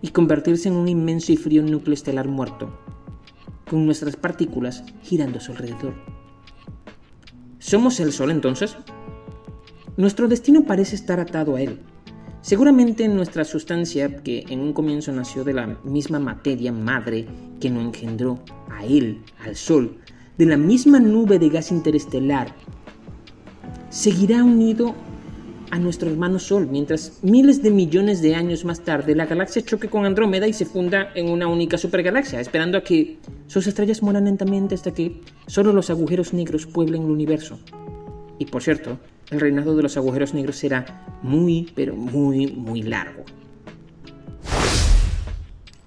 y 0.02 0.12
convertirse 0.12 0.69
en 0.69 0.76
un 0.76 0.88
inmenso 0.88 1.34
y 1.34 1.36
frío 1.36 1.62
núcleo 1.63 1.95
estelar 1.95 2.30
muerto, 2.30 2.80
con 3.69 3.86
nuestras 3.86 4.15
partículas 4.15 4.86
girando 5.02 5.39
a 5.39 5.41
su 5.41 5.52
alrededor. 5.52 5.95
¿Somos 7.60 8.00
el 8.00 8.13
Sol 8.13 8.32
entonces? 8.32 8.78
Nuestro 9.97 10.30
destino 10.30 10.63
parece 10.63 10.95
estar 10.95 11.19
atado 11.19 11.58
a 11.58 11.62
él. 11.62 11.82
Seguramente 12.41 13.08
nuestra 13.08 13.45
sustancia, 13.45 14.23
que 14.23 14.45
en 14.49 14.62
un 14.62 14.73
comienzo 14.73 15.12
nació 15.12 15.43
de 15.43 15.54
la 15.54 15.67
misma 15.84 16.17
materia 16.17 16.71
madre 16.71 17.27
que 17.60 17.69
nos 17.69 17.84
engendró 17.84 18.39
a 18.67 18.84
él, 18.84 19.21
al 19.45 19.56
Sol, 19.56 19.97
de 20.39 20.47
la 20.47 20.58
misma 20.58 20.99
nube 20.99 21.38
de 21.38 21.49
gas 21.49 21.71
interestelar, 21.71 22.56
seguirá 23.91 24.43
unido 24.43 24.95
a 25.69 25.77
nuestro 25.77 26.10
hermano 26.10 26.39
Sol, 26.39 26.67
mientras 26.69 27.19
miles 27.21 27.62
de 27.62 27.69
millones 27.69 28.23
de 28.23 28.34
años 28.34 28.65
más 28.65 28.82
tarde 28.82 29.15
la 29.15 29.27
galaxia 29.27 29.62
choque 29.62 29.88
con 29.88 30.06
Andrómeda 30.06 30.47
y 30.47 30.54
se 30.54 30.65
funda 30.65 31.12
en 31.13 31.30
una 31.30 31.47
única 31.47 31.77
supergalaxia, 31.77 32.39
esperando 32.39 32.80
a 32.80 32.84
que 32.84 33.19
sus 33.45 33.67
estrellas 33.67 34.01
mueran 34.01 34.25
lentamente 34.25 34.73
hasta 34.73 34.95
que 34.95 35.21
solo 35.45 35.73
los 35.73 35.91
agujeros 35.91 36.34
negros 36.34 36.65
pueblen 36.65 37.04
el 37.04 37.12
universo. 37.12 37.60
Y 38.39 38.45
por 38.45 38.63
cierto, 38.63 38.97
el 39.32 39.39
reinado 39.39 39.76
de 39.76 39.84
los 39.84 39.98
agujeros 39.98 40.34
negros 40.34 40.58
será 40.58 40.86
muy, 41.24 41.72
pero 41.74 41.96
muy, 41.96 42.48
muy 42.48 42.84
largo. 42.84 43.24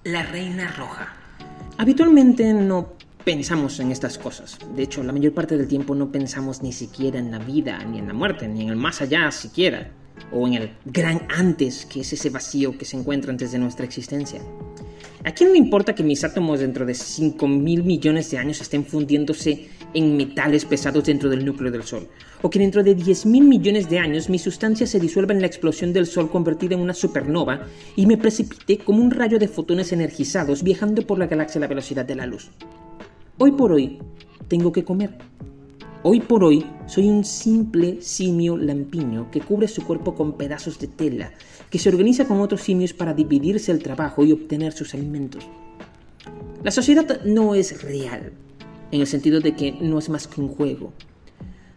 La 0.02 0.22
Reina 0.22 0.74
Roja. 0.76 1.14
Habitualmente 1.76 2.52
no 2.54 2.94
pensamos 3.24 3.78
en 3.80 3.90
estas 3.90 4.18
cosas. 4.18 4.58
De 4.74 4.82
hecho, 4.82 5.02
la 5.02 5.12
mayor 5.12 5.32
parte 5.34 5.56
del 5.56 5.68
tiempo 5.68 5.94
no 5.94 6.10
pensamos 6.10 6.62
ni 6.62 6.72
siquiera 6.72 7.18
en 7.18 7.30
la 7.30 7.38
vida, 7.38 7.78
ni 7.84 7.98
en 7.98 8.08
la 8.08 8.14
muerte, 8.14 8.48
ni 8.48 8.62
en 8.62 8.70
el 8.70 8.76
más 8.76 9.02
allá 9.02 9.30
siquiera, 9.30 9.90
o 10.32 10.46
en 10.46 10.54
el 10.54 10.70
gran 10.84 11.26
antes, 11.34 11.86
que 11.86 12.00
es 12.00 12.12
ese 12.12 12.30
vacío 12.30 12.76
que 12.78 12.84
se 12.84 12.96
encuentra 12.96 13.30
antes 13.30 13.52
de 13.52 13.58
nuestra 13.58 13.84
existencia. 13.84 14.40
¿A 15.26 15.32
quién 15.32 15.52
le 15.52 15.58
importa 15.58 15.94
que 15.94 16.02
mis 16.02 16.22
átomos 16.22 16.60
dentro 16.60 16.84
de 16.84 16.92
5 16.92 17.48
mil 17.48 17.82
millones 17.82 18.30
de 18.30 18.36
años 18.36 18.60
estén 18.60 18.84
fundiéndose 18.84 19.70
en 19.94 20.18
metales 20.18 20.66
pesados 20.66 21.04
dentro 21.04 21.30
del 21.30 21.46
núcleo 21.46 21.72
del 21.72 21.82
Sol? 21.82 22.06
¿O 22.42 22.50
que 22.50 22.58
dentro 22.58 22.84
de 22.84 22.94
10 22.94 23.24
mil 23.24 23.44
millones 23.44 23.88
de 23.88 23.98
años 23.98 24.28
mi 24.28 24.38
sustancia 24.38 24.86
se 24.86 25.00
disuelva 25.00 25.32
en 25.32 25.40
la 25.40 25.46
explosión 25.46 25.94
del 25.94 26.04
Sol 26.04 26.30
convertida 26.30 26.74
en 26.74 26.82
una 26.82 26.92
supernova 26.92 27.62
y 27.96 28.04
me 28.04 28.18
precipite 28.18 28.76
como 28.76 29.02
un 29.02 29.10
rayo 29.10 29.38
de 29.38 29.48
fotones 29.48 29.92
energizados 29.92 30.62
viajando 30.62 31.06
por 31.06 31.18
la 31.18 31.26
galaxia 31.26 31.58
a 31.58 31.62
la 31.62 31.68
velocidad 31.68 32.04
de 32.04 32.16
la 32.16 32.26
luz? 32.26 32.50
Hoy 33.38 33.52
por 33.52 33.72
hoy, 33.72 34.00
tengo 34.48 34.72
que 34.72 34.84
comer. 34.84 35.16
Hoy 36.06 36.20
por 36.20 36.44
hoy 36.44 36.66
soy 36.84 37.08
un 37.08 37.24
simple 37.24 38.02
simio 38.02 38.58
lampiño 38.58 39.30
que 39.30 39.40
cubre 39.40 39.68
su 39.68 39.86
cuerpo 39.86 40.14
con 40.14 40.34
pedazos 40.34 40.78
de 40.78 40.86
tela, 40.86 41.32
que 41.70 41.78
se 41.78 41.88
organiza 41.88 42.28
con 42.28 42.42
otros 42.42 42.60
simios 42.60 42.92
para 42.92 43.14
dividirse 43.14 43.72
el 43.72 43.82
trabajo 43.82 44.22
y 44.22 44.30
obtener 44.30 44.74
sus 44.74 44.92
alimentos. 44.92 45.48
La 46.62 46.70
sociedad 46.72 47.22
no 47.24 47.54
es 47.54 47.82
real, 47.82 48.32
en 48.90 49.00
el 49.00 49.06
sentido 49.06 49.40
de 49.40 49.56
que 49.56 49.72
no 49.80 49.98
es 49.98 50.10
más 50.10 50.28
que 50.28 50.42
un 50.42 50.48
juego. 50.48 50.92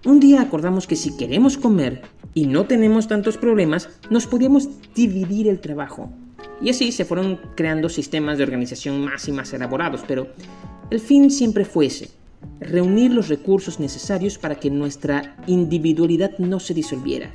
Un 0.06 0.20
día 0.20 0.42
acordamos 0.42 0.88
que 0.88 0.98
si 0.98 1.16
queremos 1.16 1.58
comer 1.58 2.02
y 2.34 2.48
no 2.48 2.66
tenemos 2.66 3.08
tantos 3.08 3.38
problemas, 3.38 3.88
nos 4.10 4.28
podíamos 4.28 4.68
dividir 4.94 5.48
el 5.48 5.62
trabajo. 5.62 6.10
Y 6.62 6.70
así 6.70 6.92
se 6.92 7.06
fueron 7.06 7.40
creando 7.56 7.88
sistemas 7.88 8.38
de 8.38 8.44
organización 8.44 9.06
más 9.06 9.26
y 9.30 9.32
más 9.32 9.54
elaborados, 9.54 10.02
pero 10.06 10.28
el 10.90 11.00
fin 11.00 11.32
siempre 11.32 11.64
fue 11.64 11.86
ese, 11.86 12.10
reunir 12.60 13.12
los 13.12 13.30
recursos 13.30 13.80
necesarios 13.80 14.38
para 14.38 14.56
que 14.56 14.70
nuestra 14.70 15.38
individualidad 15.48 16.38
no 16.40 16.60
se 16.60 16.74
disolviera, 16.74 17.32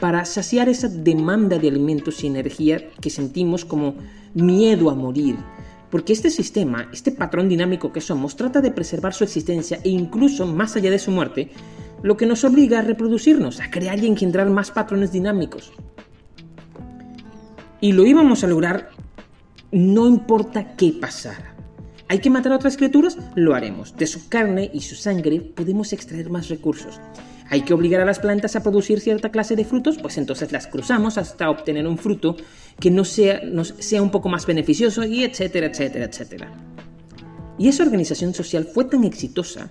para 0.00 0.24
saciar 0.24 0.68
esa 0.68 0.88
demanda 0.88 1.58
de 1.58 1.68
alimentos 1.68 2.22
y 2.22 2.26
energía 2.26 2.90
que 3.00 3.10
sentimos 3.10 3.64
como 3.64 3.94
miedo 4.34 4.90
a 4.90 4.94
morir, 4.94 5.36
porque 5.90 6.12
este 6.12 6.30
sistema, 6.30 6.88
este 6.92 7.12
patrón 7.12 7.48
dinámico 7.48 7.92
que 7.92 8.00
somos, 8.00 8.36
trata 8.36 8.60
de 8.60 8.70
preservar 8.70 9.14
su 9.14 9.24
existencia 9.24 9.78
e 9.84 9.90
incluso 9.90 10.46
más 10.46 10.74
allá 10.76 10.90
de 10.90 10.98
su 10.98 11.10
muerte, 11.10 11.50
lo 12.02 12.16
que 12.16 12.26
nos 12.26 12.44
obliga 12.44 12.80
a 12.80 12.82
reproducirnos, 12.82 13.60
a 13.60 13.70
crear 13.70 13.98
y 13.98 14.06
engendrar 14.06 14.50
más 14.50 14.70
patrones 14.70 15.12
dinámicos. 15.12 15.72
Y 17.80 17.92
lo 17.92 18.06
íbamos 18.06 18.42
a 18.42 18.46
lograr 18.46 18.90
no 19.72 20.06
importa 20.06 20.76
qué 20.76 20.94
pasara. 21.00 21.51
¿Hay 22.12 22.18
que 22.18 22.28
matar 22.28 22.52
a 22.52 22.56
otras 22.56 22.76
criaturas? 22.76 23.16
Lo 23.36 23.54
haremos. 23.54 23.96
De 23.96 24.06
su 24.06 24.28
carne 24.28 24.70
y 24.74 24.82
su 24.82 24.96
sangre 24.96 25.40
podemos 25.40 25.94
extraer 25.94 26.28
más 26.28 26.50
recursos. 26.50 27.00
¿Hay 27.48 27.62
que 27.62 27.72
obligar 27.72 28.02
a 28.02 28.04
las 28.04 28.18
plantas 28.18 28.54
a 28.54 28.62
producir 28.62 29.00
cierta 29.00 29.30
clase 29.30 29.56
de 29.56 29.64
frutos? 29.64 29.96
Pues 29.96 30.18
entonces 30.18 30.52
las 30.52 30.66
cruzamos 30.66 31.16
hasta 31.16 31.48
obtener 31.48 31.86
un 31.86 31.96
fruto 31.96 32.36
que 32.78 32.90
nos 32.90 33.08
sea, 33.08 33.40
nos 33.46 33.68
sea 33.78 34.02
un 34.02 34.10
poco 34.10 34.28
más 34.28 34.44
beneficioso 34.44 35.06
y 35.06 35.24
etcétera, 35.24 35.68
etcétera, 35.68 36.04
etcétera. 36.04 36.52
Y 37.56 37.68
esa 37.68 37.82
organización 37.82 38.34
social 38.34 38.66
fue 38.66 38.84
tan 38.84 39.04
exitosa 39.04 39.70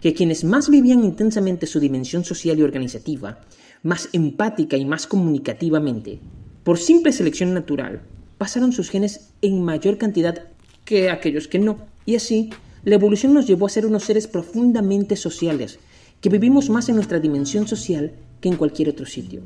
que 0.00 0.14
quienes 0.14 0.44
más 0.44 0.70
vivían 0.70 1.04
intensamente 1.04 1.66
su 1.66 1.78
dimensión 1.78 2.24
social 2.24 2.58
y 2.58 2.62
organizativa, 2.62 3.42
más 3.82 4.08
empática 4.14 4.78
y 4.78 4.86
más 4.86 5.06
comunicativamente, 5.06 6.20
por 6.64 6.78
simple 6.78 7.12
selección 7.12 7.52
natural, 7.52 8.00
pasaron 8.38 8.72
sus 8.72 8.88
genes 8.88 9.34
en 9.42 9.62
mayor 9.62 9.98
cantidad 9.98 10.51
que 10.92 11.08
aquellos 11.08 11.48
que 11.48 11.58
no. 11.58 11.78
Y 12.04 12.16
así, 12.16 12.50
la 12.84 12.96
evolución 12.96 13.32
nos 13.32 13.46
llevó 13.46 13.64
a 13.64 13.70
ser 13.70 13.86
unos 13.86 14.04
seres 14.04 14.26
profundamente 14.26 15.16
sociales, 15.16 15.78
que 16.20 16.28
vivimos 16.28 16.68
más 16.68 16.90
en 16.90 16.96
nuestra 16.96 17.18
dimensión 17.18 17.66
social 17.66 18.12
que 18.42 18.50
en 18.50 18.56
cualquier 18.56 18.90
otro 18.90 19.06
sitio. 19.06 19.40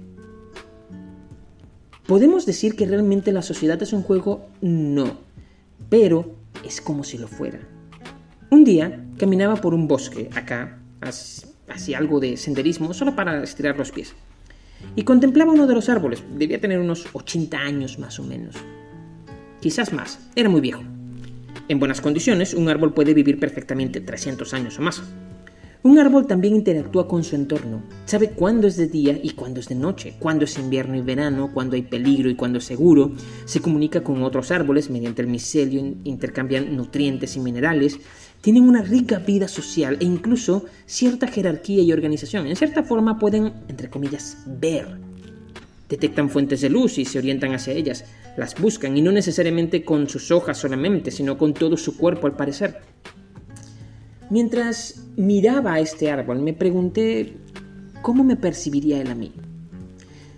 ¿Podemos 2.04 2.46
decir 2.46 2.74
que 2.74 2.84
realmente 2.84 3.30
la 3.30 3.42
sociedad 3.42 3.80
es 3.80 3.92
un 3.92 4.02
juego? 4.02 4.48
No, 4.60 5.18
pero 5.88 6.34
es 6.64 6.80
como 6.80 7.04
si 7.04 7.16
lo 7.16 7.28
fuera. 7.28 7.60
Un 8.50 8.64
día 8.64 9.06
caminaba 9.16 9.54
por 9.54 9.72
un 9.72 9.86
bosque, 9.86 10.28
acá, 10.34 10.80
hacía 11.68 11.98
algo 11.98 12.18
de 12.18 12.36
senderismo, 12.36 12.92
solo 12.92 13.14
para 13.14 13.40
estirar 13.44 13.78
los 13.78 13.92
pies, 13.92 14.14
y 14.96 15.04
contemplaba 15.04 15.52
uno 15.52 15.68
de 15.68 15.74
los 15.74 15.88
árboles, 15.88 16.24
debía 16.36 16.60
tener 16.60 16.80
unos 16.80 17.06
80 17.12 17.56
años 17.56 18.00
más 18.00 18.18
o 18.18 18.24
menos. 18.24 18.56
Quizás 19.60 19.92
más, 19.92 20.18
era 20.34 20.48
muy 20.48 20.60
viejo. 20.60 20.82
En 21.68 21.80
buenas 21.80 22.00
condiciones, 22.00 22.54
un 22.54 22.68
árbol 22.68 22.94
puede 22.94 23.12
vivir 23.12 23.40
perfectamente 23.40 24.00
300 24.00 24.54
años 24.54 24.78
o 24.78 24.82
más. 24.82 25.02
Un 25.82 25.98
árbol 25.98 26.26
también 26.26 26.54
interactúa 26.54 27.06
con 27.08 27.22
su 27.22 27.36
entorno, 27.36 27.82
sabe 28.06 28.30
cuándo 28.30 28.66
es 28.66 28.76
de 28.76 28.88
día 28.88 29.18
y 29.22 29.30
cuándo 29.30 29.60
es 29.60 29.68
de 29.68 29.76
noche, 29.76 30.14
cuándo 30.18 30.44
es 30.44 30.58
invierno 30.58 30.96
y 30.96 31.00
verano, 31.00 31.50
cuándo 31.52 31.76
hay 31.76 31.82
peligro 31.82 32.28
y 32.28 32.34
cuándo 32.34 32.58
es 32.58 32.64
seguro, 32.64 33.12
se 33.44 33.60
comunica 33.60 34.02
con 34.02 34.22
otros 34.24 34.50
árboles 34.50 34.90
mediante 34.90 35.22
el 35.22 35.28
micelio, 35.28 35.94
intercambian 36.02 36.74
nutrientes 36.74 37.36
y 37.36 37.40
minerales, 37.40 38.00
tienen 38.40 38.64
una 38.64 38.82
rica 38.82 39.18
vida 39.18 39.46
social 39.48 39.96
e 40.00 40.04
incluso 40.04 40.64
cierta 40.86 41.28
jerarquía 41.28 41.82
y 41.82 41.92
organización. 41.92 42.46
En 42.46 42.56
cierta 42.56 42.82
forma 42.82 43.18
pueden, 43.18 43.52
entre 43.68 43.90
comillas, 43.90 44.38
ver. 44.46 44.98
Detectan 45.88 46.30
fuentes 46.30 46.60
de 46.62 46.68
luz 46.68 46.98
y 46.98 47.04
se 47.04 47.18
orientan 47.18 47.54
hacia 47.54 47.74
ellas, 47.74 48.04
las 48.36 48.60
buscan 48.60 48.96
y 48.96 49.02
no 49.02 49.12
necesariamente 49.12 49.84
con 49.84 50.08
sus 50.08 50.30
hojas 50.30 50.58
solamente, 50.58 51.10
sino 51.10 51.38
con 51.38 51.54
todo 51.54 51.76
su 51.76 51.96
cuerpo 51.96 52.26
al 52.26 52.36
parecer. 52.36 52.80
Mientras 54.28 55.06
miraba 55.16 55.74
a 55.74 55.80
este 55.80 56.10
árbol 56.10 56.40
me 56.40 56.52
pregunté 56.52 57.36
cómo 58.02 58.24
me 58.24 58.36
percibiría 58.36 59.00
él 59.00 59.10
a 59.10 59.14
mí. 59.14 59.32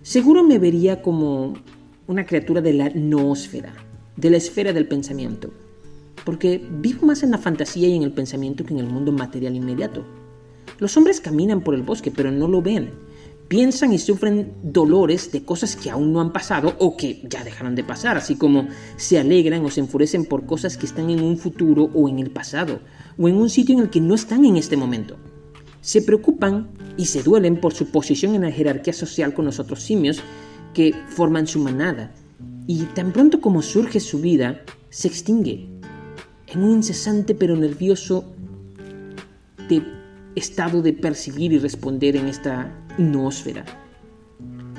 Seguro 0.02 0.42
me 0.42 0.58
vería 0.58 1.02
como 1.02 1.54
una 2.06 2.24
criatura 2.24 2.60
de 2.60 2.72
la 2.72 2.90
noósfera, 2.90 3.74
de 4.16 4.30
la 4.30 4.36
esfera 4.36 4.72
del 4.72 4.88
pensamiento, 4.88 5.52
porque 6.24 6.62
vivo 6.70 7.06
más 7.06 7.22
en 7.22 7.30
la 7.30 7.38
fantasía 7.38 7.88
y 7.88 7.96
en 7.96 8.02
el 8.02 8.12
pensamiento 8.12 8.64
que 8.64 8.74
en 8.74 8.80
el 8.80 8.86
mundo 8.86 9.12
material 9.12 9.54
inmediato. 9.54 10.04
Los 10.78 10.96
hombres 10.96 11.20
caminan 11.20 11.62
por 11.62 11.74
el 11.74 11.82
bosque, 11.82 12.10
pero 12.10 12.30
no 12.30 12.48
lo 12.48 12.62
ven, 12.62 12.90
piensan 13.48 13.92
y 13.94 13.98
sufren 13.98 14.52
dolores 14.62 15.32
de 15.32 15.42
cosas 15.42 15.74
que 15.74 15.90
aún 15.90 16.12
no 16.12 16.20
han 16.20 16.32
pasado 16.32 16.74
o 16.78 16.96
que 16.96 17.22
ya 17.28 17.42
dejaron 17.42 17.74
de 17.74 17.82
pasar, 17.82 18.16
así 18.18 18.36
como 18.36 18.68
se 18.96 19.18
alegran 19.18 19.64
o 19.64 19.70
se 19.70 19.80
enfurecen 19.80 20.26
por 20.26 20.46
cosas 20.46 20.76
que 20.76 20.86
están 20.86 21.08
en 21.10 21.22
un 21.22 21.38
futuro 21.38 21.90
o 21.94 22.08
en 22.08 22.18
el 22.18 22.30
pasado, 22.30 22.80
o 23.18 23.28
en 23.28 23.36
un 23.36 23.48
sitio 23.48 23.74
en 23.74 23.82
el 23.82 23.90
que 23.90 24.00
no 24.00 24.14
están 24.14 24.44
en 24.44 24.56
este 24.56 24.76
momento. 24.76 25.16
Se 25.80 26.02
preocupan 26.02 26.68
y 26.98 27.06
se 27.06 27.22
duelen 27.22 27.60
por 27.60 27.72
su 27.72 27.86
posición 27.86 28.34
en 28.34 28.42
la 28.42 28.52
jerarquía 28.52 28.92
social 28.92 29.32
con 29.32 29.46
los 29.46 29.58
otros 29.58 29.82
simios 29.82 30.20
que 30.74 30.94
forman 31.08 31.46
su 31.46 31.60
manada, 31.60 32.12
y 32.66 32.82
tan 32.82 33.12
pronto 33.12 33.40
como 33.40 33.62
surge 33.62 33.98
su 33.98 34.20
vida, 34.20 34.60
se 34.90 35.08
extingue 35.08 35.68
en 36.48 36.62
un 36.62 36.72
incesante 36.72 37.34
pero 37.34 37.56
nervioso 37.56 38.24
de 39.70 39.82
estado 40.34 40.82
de 40.82 40.92
percibir 40.92 41.52
y 41.52 41.58
responder 41.58 42.16
en 42.16 42.26
esta 42.26 42.87
noósfera. 42.98 43.64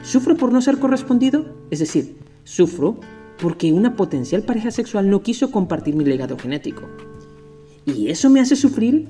¿Sufro 0.04 0.38
por 0.38 0.54
no 0.54 0.62
ser 0.62 0.78
correspondido? 0.78 1.46
Es 1.72 1.80
decir, 1.80 2.18
sufro 2.44 3.00
porque 3.42 3.74
una 3.74 3.96
potencial 3.96 4.44
pareja 4.44 4.72
sexual 4.72 5.10
no 5.10 5.24
quiso 5.24 5.52
compartir 5.52 5.96
mi 5.96 6.06
legado 6.06 6.38
genético. 6.38 6.84
¿Y 7.86 8.10
eso 8.10 8.30
me 8.30 8.40
hace 8.40 8.56
sufrir? 8.56 9.08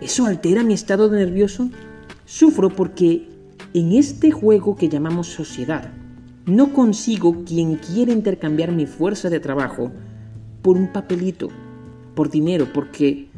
¿Eso 0.00 0.26
altera 0.26 0.62
mi 0.62 0.74
estado 0.74 1.08
de 1.08 1.18
nervioso? 1.18 1.68
Sufro 2.24 2.70
porque 2.70 3.28
en 3.74 3.92
este 3.92 4.30
juego 4.30 4.76
que 4.76 4.88
llamamos 4.88 5.28
sociedad, 5.28 5.92
no 6.46 6.72
consigo 6.72 7.44
quien 7.44 7.76
quiera 7.76 8.12
intercambiar 8.12 8.72
mi 8.72 8.86
fuerza 8.86 9.28
de 9.28 9.40
trabajo 9.40 9.92
por 10.62 10.76
un 10.76 10.92
papelito, 10.92 11.48
por 12.14 12.30
dinero, 12.30 12.68
porque 12.72 13.28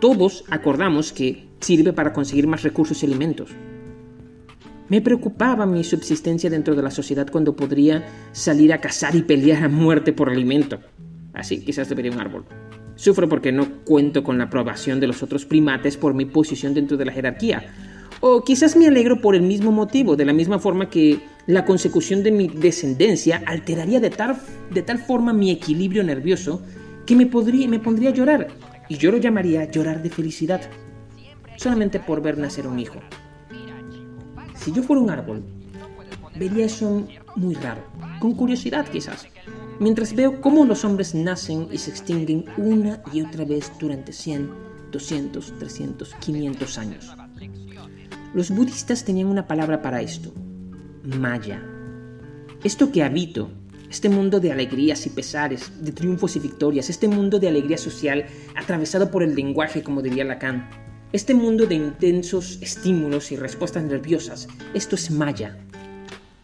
todos 0.00 0.44
acordamos 0.50 1.12
que 1.12 1.48
sirve 1.60 1.92
para 1.92 2.12
conseguir 2.12 2.46
más 2.46 2.62
recursos 2.62 3.02
y 3.02 3.06
alimentos. 3.06 3.50
Me 4.92 5.00
preocupaba 5.00 5.64
mi 5.64 5.84
subsistencia 5.84 6.50
dentro 6.50 6.74
de 6.74 6.82
la 6.82 6.90
sociedad 6.90 7.26
cuando 7.32 7.56
podría 7.56 8.04
salir 8.32 8.74
a 8.74 8.80
cazar 8.82 9.16
y 9.16 9.22
pelear 9.22 9.64
a 9.64 9.68
muerte 9.70 10.12
por 10.12 10.28
alimento. 10.28 10.80
Así 11.32 11.64
quizás 11.64 11.88
debería 11.88 12.12
un 12.12 12.20
árbol. 12.20 12.44
Sufro 12.94 13.26
porque 13.26 13.52
no 13.52 13.82
cuento 13.86 14.22
con 14.22 14.36
la 14.36 14.44
aprobación 14.44 15.00
de 15.00 15.06
los 15.06 15.22
otros 15.22 15.46
primates 15.46 15.96
por 15.96 16.12
mi 16.12 16.26
posición 16.26 16.74
dentro 16.74 16.98
de 16.98 17.06
la 17.06 17.12
jerarquía. 17.12 17.72
O 18.20 18.44
quizás 18.44 18.76
me 18.76 18.86
alegro 18.86 19.18
por 19.22 19.34
el 19.34 19.40
mismo 19.40 19.72
motivo, 19.72 20.14
de 20.14 20.26
la 20.26 20.34
misma 20.34 20.58
forma 20.58 20.90
que 20.90 21.20
la 21.46 21.64
consecución 21.64 22.22
de 22.22 22.32
mi 22.32 22.48
descendencia 22.48 23.42
alteraría 23.46 23.98
de 23.98 24.10
tal, 24.10 24.36
de 24.74 24.82
tal 24.82 24.98
forma 24.98 25.32
mi 25.32 25.50
equilibrio 25.50 26.04
nervioso 26.04 26.60
que 27.06 27.16
me, 27.16 27.24
podría, 27.24 27.66
me 27.66 27.78
pondría 27.78 28.10
a 28.10 28.12
llorar. 28.12 28.48
Y 28.90 28.98
yo 28.98 29.10
lo 29.10 29.16
llamaría 29.16 29.70
llorar 29.70 30.02
de 30.02 30.10
felicidad, 30.10 30.60
solamente 31.56 31.98
por 31.98 32.20
ver 32.20 32.36
nacer 32.36 32.66
un 32.66 32.78
hijo. 32.78 33.00
Si 34.62 34.72
yo 34.72 34.82
fuera 34.84 35.02
un 35.02 35.10
árbol, 35.10 35.42
vería 36.36 36.66
eso 36.66 37.04
muy 37.34 37.54
raro, 37.56 37.82
con 38.20 38.34
curiosidad 38.34 38.86
quizás, 38.86 39.26
mientras 39.80 40.14
veo 40.14 40.40
cómo 40.40 40.64
los 40.64 40.84
hombres 40.84 41.16
nacen 41.16 41.66
y 41.72 41.78
se 41.78 41.90
extinguen 41.90 42.44
una 42.56 43.02
y 43.12 43.22
otra 43.22 43.44
vez 43.44 43.72
durante 43.80 44.12
100, 44.12 44.50
200, 44.92 45.58
300, 45.58 46.14
500 46.14 46.78
años. 46.78 47.10
Los 48.34 48.50
budistas 48.50 49.04
tenían 49.04 49.26
una 49.26 49.48
palabra 49.48 49.82
para 49.82 50.00
esto, 50.00 50.32
maya. 51.18 51.60
Esto 52.62 52.92
que 52.92 53.02
habito, 53.02 53.50
este 53.90 54.08
mundo 54.08 54.38
de 54.38 54.52
alegrías 54.52 55.04
y 55.06 55.10
pesares, 55.10 55.84
de 55.84 55.90
triunfos 55.90 56.36
y 56.36 56.38
victorias, 56.38 56.88
este 56.88 57.08
mundo 57.08 57.40
de 57.40 57.48
alegría 57.48 57.78
social 57.78 58.26
atravesado 58.54 59.10
por 59.10 59.24
el 59.24 59.34
lenguaje, 59.34 59.82
como 59.82 60.02
diría 60.02 60.24
Lacan, 60.24 60.70
este 61.12 61.34
mundo 61.34 61.66
de 61.66 61.74
intensos 61.74 62.58
estímulos 62.62 63.32
y 63.32 63.36
respuestas 63.36 63.84
nerviosas, 63.84 64.48
esto 64.72 64.96
es 64.96 65.10
Maya. 65.10 65.58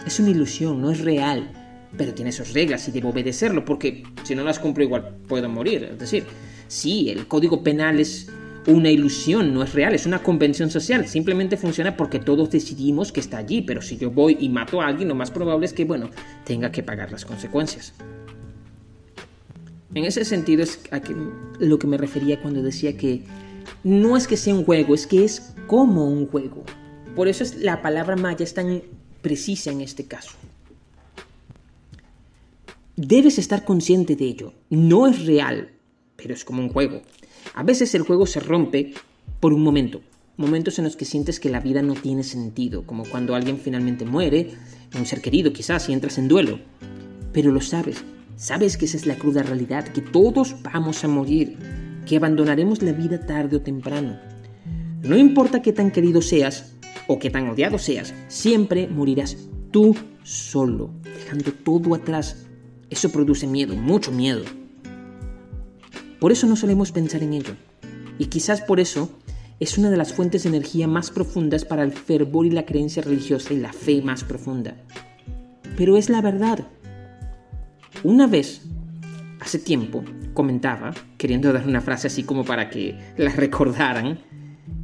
Es 0.07 0.21
una 0.21 0.31
ilusión, 0.31 0.81
no 0.83 0.91
es 0.91 1.01
real, 1.01 1.51
pero 1.97 2.13
tiene 2.13 2.33
sus 2.33 2.53
reglas 2.53 2.87
y 2.87 2.93
debo 2.93 3.09
obedecerlo 3.09 3.65
porque 3.65 4.03
si 4.25 4.35
no 4.35 4.45
las 4.45 4.59
cumplo 4.59 4.85
igual 4.85 5.17
puedo 5.27 5.49
morir. 5.49 5.85
Es 5.85 5.99
decir, 5.99 6.25
sí, 6.69 7.09
el 7.09 7.27
código 7.27 7.63
penal 7.63 7.99
es 7.99 8.31
una 8.67 8.91
ilusión, 8.91 9.55
no 9.55 9.63
es 9.63 9.73
real, 9.73 9.95
es 9.95 10.05
una 10.05 10.23
convención 10.23 10.71
social, 10.71 11.09
simplemente 11.09 11.57
funciona 11.57 11.97
porque 11.97 12.19
todos 12.19 12.51
decidimos 12.51 13.11
que 13.11 13.21
está 13.21 13.39
allí, 13.39 13.63
pero 13.63 13.81
si 13.81 13.97
yo 13.97 14.11
voy 14.11 14.37
y 14.39 14.51
mato 14.51 14.83
a 14.83 14.89
alguien, 14.89 15.09
lo 15.09 15.15
más 15.15 15.31
probable 15.31 15.65
es 15.65 15.73
que, 15.73 15.87
bueno, 15.87 16.11
tenga 16.45 16.71
que 16.71 16.83
pagar 16.83 17.11
las 17.11 17.25
consecuencias. 17.25 17.95
En 19.95 20.05
ese 20.05 20.27
sentido 20.27 20.63
es 20.63 20.81
a 20.91 21.01
lo 21.59 21.79
que 21.79 21.87
me 21.87 21.97
refería 21.97 22.43
cuando 22.43 22.63
decía 22.63 22.95
que 22.99 23.23
no 23.85 24.17
es 24.17 24.27
que 24.27 24.37
sea 24.37 24.55
un 24.55 24.65
juego, 24.65 24.95
es 24.95 25.07
que 25.07 25.25
es 25.25 25.55
como 25.67 26.07
un 26.07 26.27
juego. 26.27 26.65
Por 27.15 27.29
eso 27.29 27.43
es 27.43 27.57
la 27.57 27.83
palabra 27.83 28.17
maya 28.17 28.45
es 28.45 28.55
tan 28.55 28.83
precisa 29.23 29.71
en 29.71 29.81
este 29.81 30.05
caso. 30.05 30.33
Debes 32.97 33.39
estar 33.39 33.65
consciente 33.65 34.17
de 34.17 34.25
ello. 34.25 34.53
No 34.71 35.07
es 35.07 35.25
real, 35.25 35.71
pero 36.17 36.35
es 36.35 36.45
como 36.45 36.63
un 36.63 36.69
juego. 36.69 37.03
A 37.55 37.63
veces 37.63 37.95
el 37.95 38.03
juego 38.03 38.27
se 38.27 38.41
rompe 38.41 38.95
por 39.41 39.53
un 39.53 39.63
momento, 39.63 40.01
momentos 40.37 40.79
en 40.79 40.85
los 40.85 40.97
que 40.97 41.05
sientes 41.05 41.39
que 41.39 41.51
la 41.51 41.61
vida 41.61 41.83
no 41.83 41.95
tiene 41.95 42.25
sentido, 42.25 42.85
como 42.85 43.05
cuando 43.05 43.35
alguien 43.35 43.59
finalmente 43.59 44.05
muere, 44.05 44.51
un 44.97 45.07
ser 45.07 45.21
querido 45.21 45.53
quizás, 45.53 45.89
y 45.89 45.93
entras 45.93 46.19
en 46.19 46.29
duelo. 46.29 46.59
Pero 47.33 47.53
lo 47.53 47.61
sabes, 47.61 48.05
sabes 48.37 48.77
que 48.77 48.87
esa 48.87 48.97
es 48.97 49.07
la 49.07 49.17
cruda 49.17 49.43
realidad, 49.43 49.89
que 49.89 50.01
todos 50.01 50.57
vamos 50.63 51.05
a 51.05 51.09
morir, 51.09 51.57
que 52.09 52.17
abandonaremos 52.17 52.83
la 52.83 52.93
vida 52.93 53.21
tarde 53.21 53.57
o 53.57 53.61
temprano. 53.61 54.19
No 55.03 55.17
importa 55.17 55.61
qué 55.61 55.73
tan 55.75 55.91
querido 55.91 56.23
seas 56.23 56.75
o 57.07 57.19
qué 57.19 57.29
tan 57.31 57.49
odiado 57.49 57.79
seas, 57.79 58.15
siempre 58.29 58.89
morirás 58.89 59.37
tú 59.71 59.95
solo, 60.23 60.91
dejando 61.05 61.53
todo 61.53 61.95
atrás. 61.95 62.47
Eso 62.89 63.13
produce 63.13 63.47
miedo, 63.47 63.77
mucho 63.77 64.11
miedo. 64.11 64.43
Por 66.19 66.33
eso 66.33 66.47
no 66.47 66.57
solemos 66.57 66.93
pensar 66.93 67.23
en 67.23 67.35
ello. 67.35 67.55
Y 68.19 68.27
quizás 68.27 68.63
por 68.63 68.81
eso 68.81 69.11
es 69.61 69.77
una 69.77 69.91
de 69.91 69.99
las 69.99 70.13
fuentes 70.15 70.43
de 70.45 70.49
energía 70.49 70.89
más 70.89 71.11
profundas 71.11 71.65
para 71.65 71.83
el 71.83 71.93
fervor 71.93 72.47
y 72.47 72.51
la 72.51 72.65
creencia 72.65 73.03
religiosa 73.03 73.53
y 73.53 73.59
la 73.59 73.73
fe 73.73 74.01
más 74.03 74.25
profunda. 74.25 74.77
Pero 75.77 75.99
es 75.99 76.09
la 76.09 76.23
verdad. 76.23 76.67
Una 78.03 78.27
vez, 78.27 78.63
hace 79.41 79.59
tiempo, 79.59 80.03
comentaba, 80.39 80.95
queriendo 81.17 81.53
dar 81.53 81.67
una 81.67 81.81
frase 81.81 82.07
así 82.07 82.23
como 82.23 82.45
para 82.45 82.71
que 82.71 82.97
la 83.17 83.33
recordaran, 83.33 84.21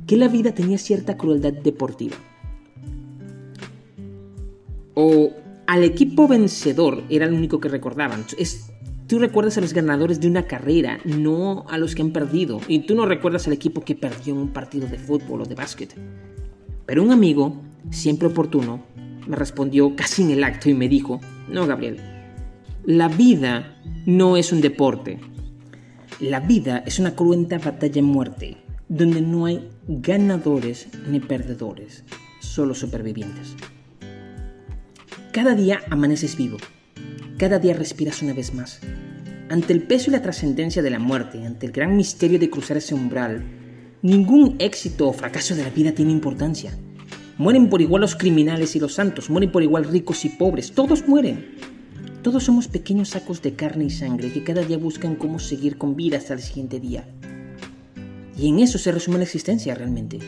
que 0.04 0.16
la 0.16 0.26
vida 0.26 0.50
tenía 0.50 0.78
cierta 0.78 1.16
crueldad 1.16 1.52
deportiva. 1.52 2.16
O 4.94 5.30
al 5.68 5.84
equipo 5.84 6.26
vencedor 6.26 7.04
era 7.08 7.26
el 7.26 7.34
único 7.34 7.60
que 7.60 7.68
recordaban. 7.68 8.24
Es 8.36 8.72
Tú 9.06 9.20
recuerdas 9.20 9.56
a 9.56 9.60
los 9.60 9.72
ganadores 9.72 10.20
de 10.20 10.26
una 10.26 10.48
carrera, 10.48 10.98
no 11.04 11.66
a 11.68 11.78
los 11.78 11.94
que 11.94 12.02
han 12.02 12.10
perdido. 12.10 12.60
Y 12.66 12.80
tú 12.80 12.96
no 12.96 13.06
recuerdas 13.06 13.46
al 13.46 13.52
equipo 13.52 13.84
que 13.84 13.94
perdió 13.94 14.34
en 14.34 14.40
un 14.40 14.48
partido 14.48 14.88
de 14.88 14.98
fútbol 14.98 15.42
o 15.42 15.44
de 15.44 15.54
básquet. 15.54 15.94
Pero 16.84 17.00
un 17.00 17.12
amigo, 17.12 17.62
siempre 17.90 18.26
oportuno, 18.26 18.82
me 19.28 19.36
respondió 19.36 19.94
casi 19.94 20.22
en 20.22 20.30
el 20.30 20.42
acto 20.42 20.68
y 20.68 20.74
me 20.74 20.88
dijo, 20.88 21.20
no, 21.48 21.64
Gabriel, 21.64 22.00
la 22.86 23.06
vida 23.06 23.76
no 24.04 24.36
es 24.36 24.52
un 24.52 24.60
deporte. 24.60 25.20
La 26.20 26.40
vida 26.40 26.82
es 26.86 26.98
una 26.98 27.14
cruenta 27.14 27.58
batalla 27.58 27.98
en 27.98 28.04
muerte, 28.04 28.56
donde 28.88 29.20
no 29.20 29.46
hay 29.46 29.68
ganadores 29.86 30.88
ni 31.08 31.20
perdedores, 31.20 32.04
solo 32.40 32.74
supervivientes. 32.74 33.54
Cada 35.32 35.54
día 35.54 35.80
amaneces 35.90 36.36
vivo 36.36 36.58
cada 37.38 37.58
día 37.58 37.74
respiras 37.74 38.22
una 38.22 38.32
vez 38.32 38.54
más. 38.54 38.80
Ante 39.50 39.72
el 39.72 39.82
peso 39.82 40.08
y 40.08 40.12
la 40.12 40.22
trascendencia 40.22 40.82
de 40.82 40.90
la 40.90 41.00
muerte, 41.00 41.44
ante 41.44 41.66
el 41.66 41.72
gran 41.72 41.96
misterio 41.96 42.38
de 42.38 42.48
cruzar 42.48 42.76
ese 42.76 42.94
umbral, 42.94 43.44
ningún 44.02 44.56
éxito 44.60 45.08
o 45.08 45.12
fracaso 45.12 45.54
de 45.56 45.64
la 45.64 45.70
vida 45.70 45.92
tiene 45.92 46.12
importancia. 46.12 46.72
Mueren 47.36 47.68
por 47.68 47.82
igual 47.82 48.02
los 48.02 48.14
criminales 48.14 48.76
y 48.76 48.80
los 48.80 48.94
santos, 48.94 49.30
mueren 49.30 49.50
por 49.50 49.64
igual 49.64 49.84
ricos 49.84 50.24
y 50.24 50.28
pobres, 50.28 50.72
todos 50.72 51.06
mueren. 51.08 51.56
Todos 52.24 52.44
somos 52.44 52.68
pequeños 52.68 53.10
sacos 53.10 53.42
de 53.42 53.52
carne 53.52 53.84
y 53.84 53.90
sangre 53.90 54.32
que 54.32 54.42
cada 54.42 54.62
día 54.62 54.78
buscan 54.78 55.14
cómo 55.14 55.38
seguir 55.38 55.76
con 55.76 55.94
vida 55.94 56.16
hasta 56.16 56.32
el 56.32 56.40
siguiente 56.40 56.80
día. 56.80 57.06
Y 58.34 58.48
en 58.48 58.60
eso 58.60 58.78
se 58.78 58.90
resume 58.92 59.18
la 59.18 59.24
existencia 59.24 59.74
realmente. 59.74 60.20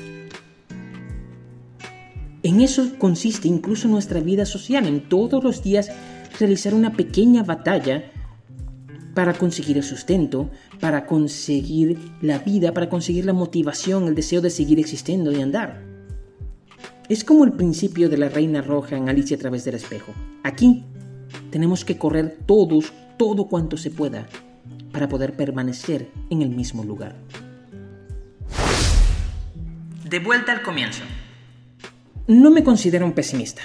En 2.42 2.61
eso 2.61 2.98
consiste 2.98 3.48
incluso 3.48 3.88
nuestra 3.88 4.20
vida 4.20 4.44
social, 4.44 4.87
en 4.87 5.09
todos 5.09 5.42
los 5.42 5.62
días 5.62 5.90
realizar 6.38 6.74
una 6.74 6.92
pequeña 6.92 7.42
batalla 7.44 8.12
para 9.14 9.32
conseguir 9.32 9.78
el 9.78 9.82
sustento, 9.82 10.50
para 10.80 11.06
conseguir 11.06 11.98
la 12.20 12.40
vida, 12.40 12.74
para 12.74 12.90
conseguir 12.90 13.24
la 13.24 13.32
motivación, 13.32 14.06
el 14.06 14.14
deseo 14.14 14.42
de 14.42 14.50
seguir 14.50 14.78
existiendo 14.78 15.32
y 15.32 15.40
andar. 15.40 15.82
Es 17.09 17.24
como 17.24 17.44
el 17.44 17.54
principio 17.54 18.11
de 18.11 18.18
la 18.18 18.28
reina 18.28 18.61
roja 18.61 18.98
en 18.98 19.09
Alicia 19.09 19.38
a 19.38 19.40
través 19.40 19.64
del 19.64 19.76
espejo. 19.76 20.12
Aquí 20.42 20.85
tenemos 21.56 21.86
que 21.86 21.96
correr 21.96 22.36
todos, 22.44 22.92
todo 23.16 23.46
cuanto 23.46 23.78
se 23.78 23.90
pueda, 23.90 24.26
para 24.92 25.08
poder 25.08 25.32
permanecer 25.32 26.10
en 26.28 26.42
el 26.42 26.50
mismo 26.50 26.84
lugar. 26.84 27.16
De 30.04 30.18
vuelta 30.18 30.52
al 30.52 30.60
comienzo. 30.60 31.02
No 32.26 32.50
me 32.50 32.62
considero 32.62 33.06
un 33.06 33.12
pesimista. 33.12 33.62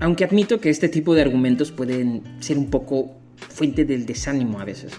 Aunque 0.00 0.24
admito 0.24 0.60
que 0.60 0.70
este 0.70 0.88
tipo 0.88 1.14
de 1.14 1.22
argumentos 1.22 1.70
pueden 1.70 2.24
ser 2.40 2.58
un 2.58 2.68
poco 2.68 3.12
fuente 3.36 3.84
del 3.84 4.06
desánimo 4.06 4.58
a 4.58 4.64
veces. 4.64 4.94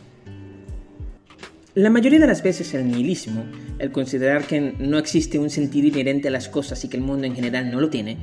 La 1.74 1.90
mayoría 1.90 2.20
de 2.20 2.28
las 2.28 2.42
veces 2.42 2.74
el 2.76 2.88
nihilismo, 2.88 3.44
el 3.78 3.92
considerar 3.92 4.48
que 4.48 4.62
no 4.80 4.98
existe 4.98 5.38
un 5.38 5.50
sentido 5.50 5.90
inherente 5.90 6.30
a 6.30 6.32
las 6.32 6.48
cosas 6.48 6.82
y 6.86 6.88
que 6.88 6.96
el 6.96 7.04
mundo 7.04 7.28
en 7.28 7.36
general 7.36 7.70
no 7.70 7.82
lo 7.82 7.90
tiene, 7.90 8.16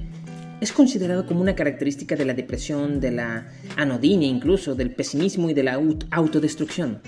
es 0.63 0.71
considerado 0.71 1.27
como 1.27 1.41
una 1.41 1.57
característica 1.57 2.15
de 2.15 2.25
la 2.25 2.35
depresión, 2.35 3.01
de 3.01 3.11
la 3.11 3.49
anodinia 3.77 4.29
incluso, 4.29 4.77
del 4.77 4.93
pesimismo 4.93 5.51
y 5.51 5.55
de 5.55 5.65
la 5.65 5.81
autodestrucción. 6.13 7.01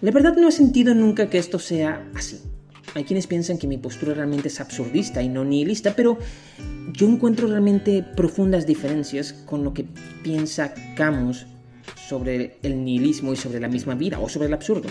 La 0.00 0.12
verdad 0.12 0.36
no 0.36 0.48
he 0.48 0.52
sentido 0.52 0.94
nunca 0.94 1.28
que 1.28 1.38
esto 1.38 1.58
sea 1.58 2.08
así. 2.14 2.40
Hay 2.94 3.02
quienes 3.02 3.26
piensan 3.26 3.58
que 3.58 3.66
mi 3.66 3.78
postura 3.78 4.14
realmente 4.14 4.46
es 4.46 4.60
absurdista 4.60 5.20
y 5.24 5.28
no 5.28 5.44
nihilista, 5.44 5.96
pero 5.96 6.18
yo 6.92 7.08
encuentro 7.08 7.48
realmente 7.48 8.04
profundas 8.04 8.64
diferencias 8.64 9.32
con 9.32 9.64
lo 9.64 9.74
que 9.74 9.86
piensa 10.22 10.72
Camus 10.94 11.46
sobre 11.96 12.58
el 12.62 12.84
nihilismo 12.84 13.32
y 13.32 13.36
sobre 13.36 13.58
la 13.58 13.68
misma 13.68 13.96
vida 13.96 14.20
o 14.20 14.28
sobre 14.28 14.46
el 14.46 14.54
absurdo. 14.54 14.88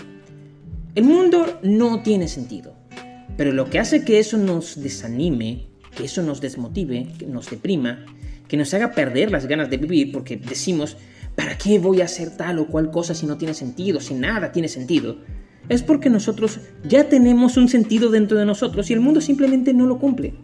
El 0.93 1.06
mundo 1.06 1.58
no 1.63 2.04
tiene 2.04 2.28
sentido, 2.28 2.73
pero 3.38 3.54
lo 3.54 3.69
que 3.69 3.80
hace 3.80 4.04
que 4.04 4.19
eso 4.19 4.38
nos 4.38 4.84
desanime, 4.84 5.68
que 6.00 6.06
eso 6.06 6.24
nos 6.24 6.40
desmotive, 6.40 7.10
que 7.20 7.26
nos 7.26 7.50
deprima, 7.50 8.06
que 8.48 8.56
nos 8.56 8.74
haga 8.74 8.94
perder 8.94 9.32
las 9.32 9.48
ganas 9.48 9.70
de 9.70 9.76
vivir 9.76 10.14
porque 10.14 10.38
decimos, 10.38 10.96
¿para 11.36 11.58
qué 11.58 11.78
voy 11.78 12.00
a 12.00 12.06
hacer 12.06 12.38
tal 12.38 12.60
o 12.60 12.68
cual 12.68 12.90
cosa 12.90 13.14
si 13.14 13.26
no 13.26 13.38
tiene 13.38 13.54
sentido, 13.54 14.00
si 14.00 14.14
nada 14.14 14.54
tiene 14.54 14.70
sentido? 14.70 15.18
Es 15.68 15.84
porque 15.84 16.10
nosotros 16.10 16.62
ya 16.88 17.10
tenemos 17.10 17.58
un 17.58 17.68
sentido 17.68 18.10
dentro 18.10 18.38
de 18.38 18.46
nosotros 18.46 18.90
y 18.90 18.94
el 18.94 19.02
mundo 19.02 19.20
simplemente 19.20 19.74
no 19.74 19.86
lo 19.88 20.00
cumple. 20.00 20.36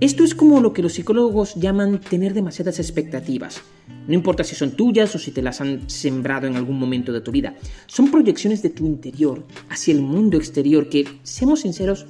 Esto 0.00 0.24
es 0.24 0.34
como 0.34 0.60
lo 0.62 0.72
que 0.72 0.80
los 0.80 0.94
psicólogos 0.94 1.54
llaman 1.56 2.00
tener 2.00 2.32
demasiadas 2.32 2.78
expectativas. 2.78 3.60
No 4.06 4.14
importa 4.14 4.42
si 4.42 4.54
son 4.54 4.70
tuyas 4.70 5.14
o 5.14 5.18
si 5.18 5.32
te 5.32 5.42
las 5.42 5.60
han 5.60 5.90
sembrado 5.90 6.46
en 6.46 6.56
algún 6.56 6.78
momento 6.78 7.12
de 7.12 7.20
tu 7.20 7.30
vida. 7.30 7.56
Son 7.86 8.10
proyecciones 8.10 8.62
de 8.62 8.70
tu 8.70 8.86
interior 8.86 9.44
hacia 9.68 9.92
el 9.92 10.00
mundo 10.00 10.38
exterior 10.38 10.88
que, 10.88 11.06
seamos 11.24 11.60
sinceros, 11.60 12.06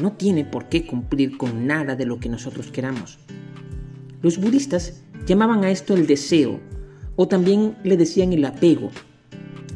no 0.00 0.12
tiene 0.12 0.44
por 0.44 0.68
qué 0.68 0.86
cumplir 0.86 1.36
con 1.36 1.66
nada 1.66 1.96
de 1.96 2.06
lo 2.06 2.18
que 2.18 2.28
nosotros 2.28 2.70
queramos. 2.70 3.18
Los 4.22 4.38
budistas 4.38 5.02
llamaban 5.26 5.64
a 5.64 5.70
esto 5.70 5.94
el 5.94 6.06
deseo, 6.06 6.60
o 7.16 7.28
también 7.28 7.76
le 7.84 7.96
decían 7.96 8.32
el 8.32 8.44
apego, 8.44 8.90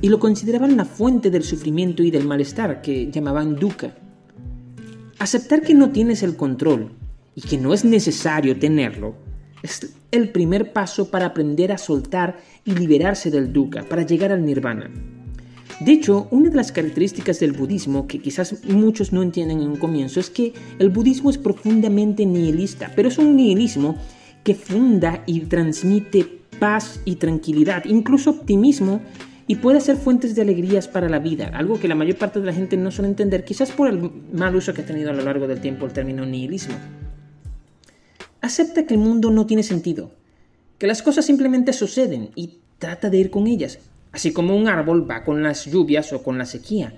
y 0.01 0.09
lo 0.09 0.19
consideraban 0.19 0.77
la 0.77 0.85
fuente 0.85 1.31
del 1.31 1.45
sufrimiento 1.45 2.03
y 2.03 2.11
del 2.11 2.27
malestar 2.27 2.83
que 2.83 3.11
llamaban 3.11 3.57
dukkha. 3.57 3.95
Aceptar 5.19 5.63
que 5.63 5.75
no 5.75 5.91
tienes 5.91 6.23
el 6.23 6.37
control 6.37 6.93
y 7.35 7.43
que 7.43 7.59
no 7.59 7.73
es 7.73 7.85
necesario 7.85 8.59
tenerlo, 8.59 9.15
es 9.63 9.95
el 10.11 10.31
primer 10.31 10.73
paso 10.73 11.11
para 11.11 11.27
aprender 11.27 11.71
a 11.71 11.79
soltar 11.79 12.39
y 12.65 12.73
liberarse 12.73 13.31
del 13.31 13.53
dukkha, 13.53 13.85
para 13.85 14.03
llegar 14.03 14.33
al 14.33 14.45
nirvana. 14.45 14.91
De 15.85 15.91
hecho, 15.91 16.29
una 16.31 16.49
de 16.49 16.55
las 16.55 16.71
características 16.71 17.41
del 17.41 17.53
budismo 17.53 18.07
que 18.07 18.21
quizás 18.21 18.63
muchos 18.69 19.13
no 19.13 19.21
entienden 19.21 19.63
en 19.63 19.69
un 19.71 19.79
comienzo 19.79 20.21
es 20.21 20.31
que 20.31 20.53
el 20.79 20.91
budismo 20.91 21.29
es 21.29 21.39
profundamente 21.39 22.25
nihilista, 22.25 22.93
pero 22.95 23.09
es 23.09 23.19
un 23.19 23.35
nihilismo 23.35 23.97
que 24.45 24.55
funda 24.55 25.25
y 25.27 25.41
transmite 25.41 26.25
paz 26.61 27.01
y 27.05 27.17
tranquilidad, 27.17 27.85
incluso 27.87 28.31
optimismo, 28.31 29.01
y 29.49 29.57
puede 29.57 29.81
ser 29.81 29.97
fuentes 29.97 30.37
de 30.37 30.43
alegrías 30.43 30.87
para 30.87 31.09
la 31.09 31.19
vida, 31.19 31.51
algo 31.53 31.81
que 31.81 31.89
la 31.89 31.97
mayor 31.97 32.17
parte 32.17 32.39
de 32.39 32.47
la 32.47 32.53
gente 32.53 32.77
no 32.77 32.93
suele 32.93 33.09
entender, 33.09 33.45
quizás 33.45 33.73
por 33.73 33.89
el 33.89 34.09
mal 34.33 34.55
uso 34.55 34.73
que 34.75 34.83
ha 34.83 34.87
tenido 34.87 35.11
a 35.11 35.15
lo 35.15 35.25
largo 35.25 35.49
del 35.49 35.61
tiempo 35.61 35.87
el 35.87 35.93
término 35.93 36.25
nihilismo. 36.25 36.77
Acepta 38.41 38.87
que 38.87 38.95
el 38.95 39.01
mundo 39.01 39.33
no 39.33 39.47
tiene 39.47 39.65
sentido, 39.65 40.13
que 40.79 40.87
las 40.87 41.03
cosas 41.03 41.25
simplemente 41.25 41.73
suceden 41.73 42.31
y 42.37 42.61
trata 42.79 43.11
de 43.11 43.19
ir 43.19 43.31
con 43.31 43.49
ellas, 43.49 43.81
así 44.13 44.33
como 44.33 44.57
un 44.57 44.69
árbol 44.69 45.11
va 45.11 45.25
con 45.25 45.43
las 45.43 45.67
lluvias 45.67 46.13
o 46.13 46.23
con 46.23 46.39
la 46.39 46.47
sequía. 46.47 46.95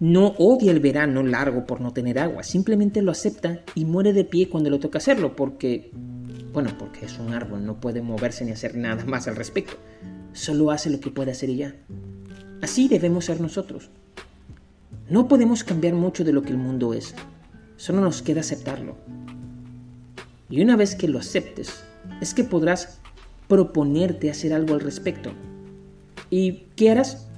No 0.00 0.28
odia 0.38 0.70
el 0.70 0.80
verano 0.80 1.22
largo 1.22 1.66
por 1.66 1.80
no 1.80 1.92
tener 1.92 2.18
agua, 2.18 2.42
simplemente 2.42 3.02
lo 3.02 3.10
acepta 3.10 3.62
y 3.74 3.84
muere 3.84 4.12
de 4.12 4.24
pie 4.24 4.48
cuando 4.48 4.70
le 4.70 4.78
toca 4.78 4.98
hacerlo, 4.98 5.34
porque, 5.34 5.90
bueno, 6.52 6.70
porque 6.78 7.06
es 7.06 7.18
un 7.18 7.32
árbol, 7.32 7.64
no 7.64 7.80
puede 7.80 8.02
moverse 8.02 8.44
ni 8.44 8.52
hacer 8.52 8.76
nada 8.76 9.04
más 9.06 9.26
al 9.26 9.36
respecto. 9.36 9.76
Solo 10.32 10.70
hace 10.70 10.90
lo 10.90 11.00
que 11.00 11.10
puede 11.10 11.32
hacer 11.32 11.50
y 11.50 11.56
ya. 11.56 11.74
Así 12.62 12.86
debemos 12.86 13.24
ser 13.24 13.40
nosotros. 13.40 13.90
No 15.08 15.26
podemos 15.26 15.64
cambiar 15.64 15.94
mucho 15.94 16.22
de 16.22 16.32
lo 16.32 16.42
que 16.42 16.50
el 16.50 16.58
mundo 16.58 16.92
es, 16.92 17.14
solo 17.76 18.00
nos 18.00 18.20
queda 18.20 18.40
aceptarlo. 18.40 18.96
Y 20.50 20.62
una 20.62 20.76
vez 20.76 20.94
que 20.94 21.08
lo 21.08 21.18
aceptes, 21.18 21.82
es 22.20 22.34
que 22.34 22.44
podrás 22.44 23.00
proponerte 23.48 24.30
hacer 24.30 24.52
algo 24.52 24.74
al 24.74 24.80
respecto. 24.80 25.32
¿Y 26.30 26.64
qué 26.76 26.90
harás? 26.90 27.28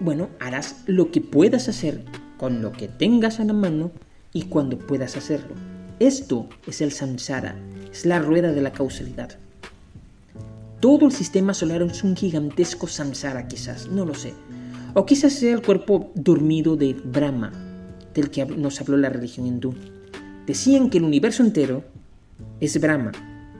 Bueno, 0.00 0.28
harás 0.40 0.82
lo 0.86 1.10
que 1.10 1.20
puedas 1.20 1.68
hacer 1.68 2.04
con 2.36 2.62
lo 2.62 2.72
que 2.72 2.88
tengas 2.88 3.40
a 3.40 3.44
la 3.44 3.52
mano 3.52 3.90
y 4.32 4.42
cuando 4.42 4.78
puedas 4.78 5.16
hacerlo. 5.16 5.54
Esto 5.98 6.48
es 6.66 6.80
el 6.80 6.92
samsara, 6.92 7.56
es 7.90 8.04
la 8.04 8.18
rueda 8.18 8.52
de 8.52 8.60
la 8.60 8.72
causalidad. 8.72 9.38
Todo 10.80 11.06
el 11.06 11.12
sistema 11.12 11.54
solar 11.54 11.82
es 11.82 12.04
un 12.04 12.16
gigantesco 12.16 12.86
samsara 12.86 13.48
quizás, 13.48 13.88
no 13.88 14.04
lo 14.04 14.14
sé. 14.14 14.34
O 14.94 15.06
quizás 15.06 15.32
sea 15.32 15.54
el 15.54 15.62
cuerpo 15.62 16.12
dormido 16.14 16.76
de 16.76 16.94
Brahma, 16.94 17.52
del 18.12 18.30
que 18.30 18.44
nos 18.44 18.80
habló 18.80 18.96
la 18.96 19.08
religión 19.08 19.46
hindú. 19.46 19.74
Decían 20.46 20.90
que 20.90 20.98
el 20.98 21.04
universo 21.04 21.42
entero 21.42 21.82
es 22.60 22.78
Brahma. 22.80 23.12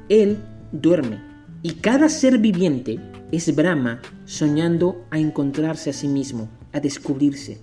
Él 0.09 0.39
duerme 0.71 1.34
y 1.65 1.77
cada 1.77 2.11
ser 2.11 2.37
viviente 2.37 3.01
es 3.33 3.57
Brahma 3.57 4.03
soñando 4.27 5.07
a 5.11 5.19
encontrarse 5.19 5.89
a 5.89 5.95
sí 5.95 6.09
mismo, 6.09 6.51
a 6.75 6.81
descubrirse. 6.81 7.59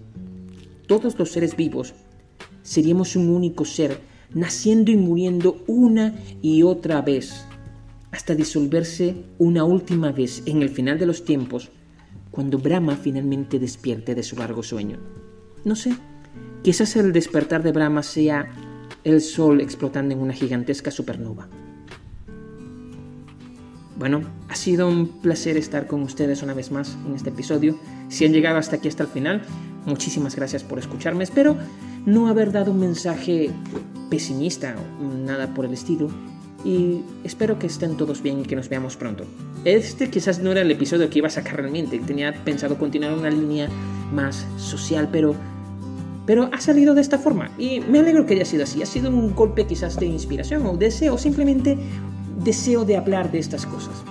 Todos 0.87 1.19
los 1.19 1.29
seres 1.29 1.55
vivos 1.55 1.93
seríamos 2.63 3.15
un 3.15 3.29
único 3.29 3.63
ser, 3.63 3.99
naciendo 4.33 4.89
y 4.89 4.97
muriendo 4.97 5.63
una 5.67 6.15
y 6.41 6.63
otra 6.63 7.03
vez, 7.03 7.45
hasta 8.09 8.33
disolverse 8.33 9.17
una 9.37 9.65
última 9.65 10.11
vez 10.11 10.41
en 10.47 10.63
el 10.63 10.69
final 10.69 10.97
de 10.97 11.05
los 11.05 11.23
tiempos, 11.23 11.69
cuando 12.31 12.57
Brahma 12.57 12.95
finalmente 12.95 13.59
despierte 13.59 14.15
de 14.15 14.23
su 14.23 14.35
largo 14.35 14.63
sueño. 14.63 14.97
No 15.63 15.75
sé, 15.75 15.93
quizás 16.63 16.95
el 16.95 17.13
despertar 17.13 17.61
de 17.61 17.71
Brahma 17.71 18.01
sea 18.01 18.49
el 19.03 19.21
Sol 19.21 19.61
explotando 19.61 20.15
en 20.15 20.21
una 20.21 20.33
gigantesca 20.33 20.89
supernova. 20.89 21.47
Bueno, 24.01 24.23
ha 24.49 24.55
sido 24.55 24.87
un 24.87 25.07
placer 25.07 25.57
estar 25.57 25.85
con 25.85 26.01
ustedes 26.01 26.41
una 26.41 26.55
vez 26.55 26.71
más 26.71 26.97
en 27.05 27.13
este 27.13 27.29
episodio. 27.29 27.77
Si 28.09 28.25
han 28.25 28.33
llegado 28.33 28.57
hasta 28.57 28.77
aquí 28.77 28.87
hasta 28.87 29.03
el 29.03 29.09
final, 29.09 29.43
muchísimas 29.85 30.35
gracias 30.35 30.63
por 30.63 30.79
escucharme. 30.79 31.23
Espero 31.23 31.55
no 32.07 32.27
haber 32.27 32.51
dado 32.51 32.71
un 32.71 32.79
mensaje 32.79 33.51
pesimista 34.09 34.75
o 34.99 35.03
nada 35.03 35.53
por 35.53 35.65
el 35.65 35.73
estilo. 35.73 36.09
Y 36.65 37.01
espero 37.23 37.59
que 37.59 37.67
estén 37.67 37.95
todos 37.95 38.23
bien 38.23 38.39
y 38.39 38.43
que 38.43 38.55
nos 38.55 38.69
veamos 38.69 38.97
pronto. 38.97 39.23
Este 39.65 40.09
quizás 40.09 40.39
no 40.39 40.51
era 40.51 40.61
el 40.61 40.71
episodio 40.71 41.07
que 41.07 41.19
iba 41.19 41.27
a 41.27 41.31
sacar 41.31 41.57
realmente. 41.57 41.99
Tenía 41.99 42.33
pensado 42.43 42.79
continuar 42.79 43.13
una 43.13 43.29
línea 43.29 43.69
más 44.11 44.47
social, 44.57 45.09
pero 45.11 45.35
pero 46.25 46.49
ha 46.53 46.61
salido 46.61 46.93
de 46.93 47.01
esta 47.01 47.17
forma 47.17 47.51
y 47.57 47.81
me 47.81 47.99
alegro 47.99 48.25
que 48.25 48.33
haya 48.33 48.45
sido 48.45 48.63
así. 48.63 48.81
Ha 48.81 48.85
sido 48.85 49.09
un 49.09 49.35
golpe 49.35 49.65
quizás 49.67 49.99
de 49.99 50.05
inspiración 50.07 50.65
o 50.65 50.77
deseo, 50.77 51.17
simplemente 51.17 51.77
deseo 52.43 52.85
de 52.85 52.97
hablar 52.97 53.31
de 53.31 53.39
estas 53.39 53.65
cosas. 53.65 54.03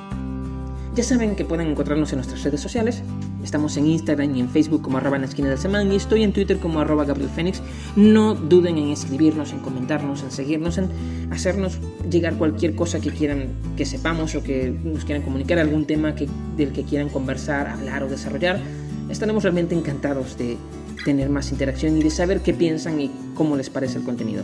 Ya 0.94 1.04
saben 1.04 1.36
que 1.36 1.44
pueden 1.44 1.68
encontrarnos 1.68 2.12
en 2.12 2.16
nuestras 2.16 2.42
redes 2.42 2.60
sociales. 2.60 3.02
Estamos 3.44 3.76
en 3.76 3.86
Instagram 3.86 4.34
y 4.34 4.40
en 4.40 4.48
Facebook 4.48 4.82
como 4.82 4.98
arroba 4.98 5.16
en 5.16 5.22
la 5.22 5.28
esquina 5.28 5.48
del 5.48 5.58
semana 5.58 5.90
y 5.92 5.96
estoy 5.96 6.24
en 6.24 6.32
Twitter 6.32 6.58
como 6.58 6.80
arroba 6.80 7.04
Gabriel 7.04 7.30
Fénix. 7.30 7.62
No 7.94 8.34
duden 8.34 8.76
en 8.76 8.88
escribirnos, 8.88 9.52
en 9.52 9.60
comentarnos, 9.60 10.22
en 10.24 10.32
seguirnos, 10.32 10.78
en 10.78 10.88
hacernos 11.30 11.78
llegar 12.10 12.34
cualquier 12.34 12.74
cosa 12.74 13.00
que 13.00 13.10
quieran 13.10 13.50
que 13.76 13.86
sepamos 13.86 14.34
o 14.34 14.42
que 14.42 14.76
nos 14.82 15.04
quieran 15.04 15.22
comunicar, 15.22 15.58
algún 15.60 15.86
tema 15.86 16.16
que, 16.16 16.28
del 16.56 16.72
que 16.72 16.82
quieran 16.82 17.08
conversar, 17.08 17.68
hablar 17.68 18.02
o 18.02 18.08
desarrollar. 18.08 18.60
Estaremos 19.08 19.44
realmente 19.44 19.76
encantados 19.76 20.36
de 20.36 20.56
tener 21.04 21.30
más 21.30 21.52
interacción 21.52 21.96
y 21.96 22.02
de 22.02 22.10
saber 22.10 22.40
qué 22.40 22.52
piensan 22.52 23.00
y 23.00 23.10
cómo 23.34 23.56
les 23.56 23.70
parece 23.70 23.98
el 23.98 24.04
contenido. 24.04 24.42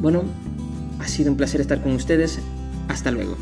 Bueno, 0.00 0.22
ha 1.00 1.08
sido 1.08 1.30
un 1.32 1.36
placer 1.36 1.60
estar 1.60 1.82
con 1.82 1.92
ustedes. 1.92 2.40
Hasta 2.90 3.12
luego. 3.12 3.36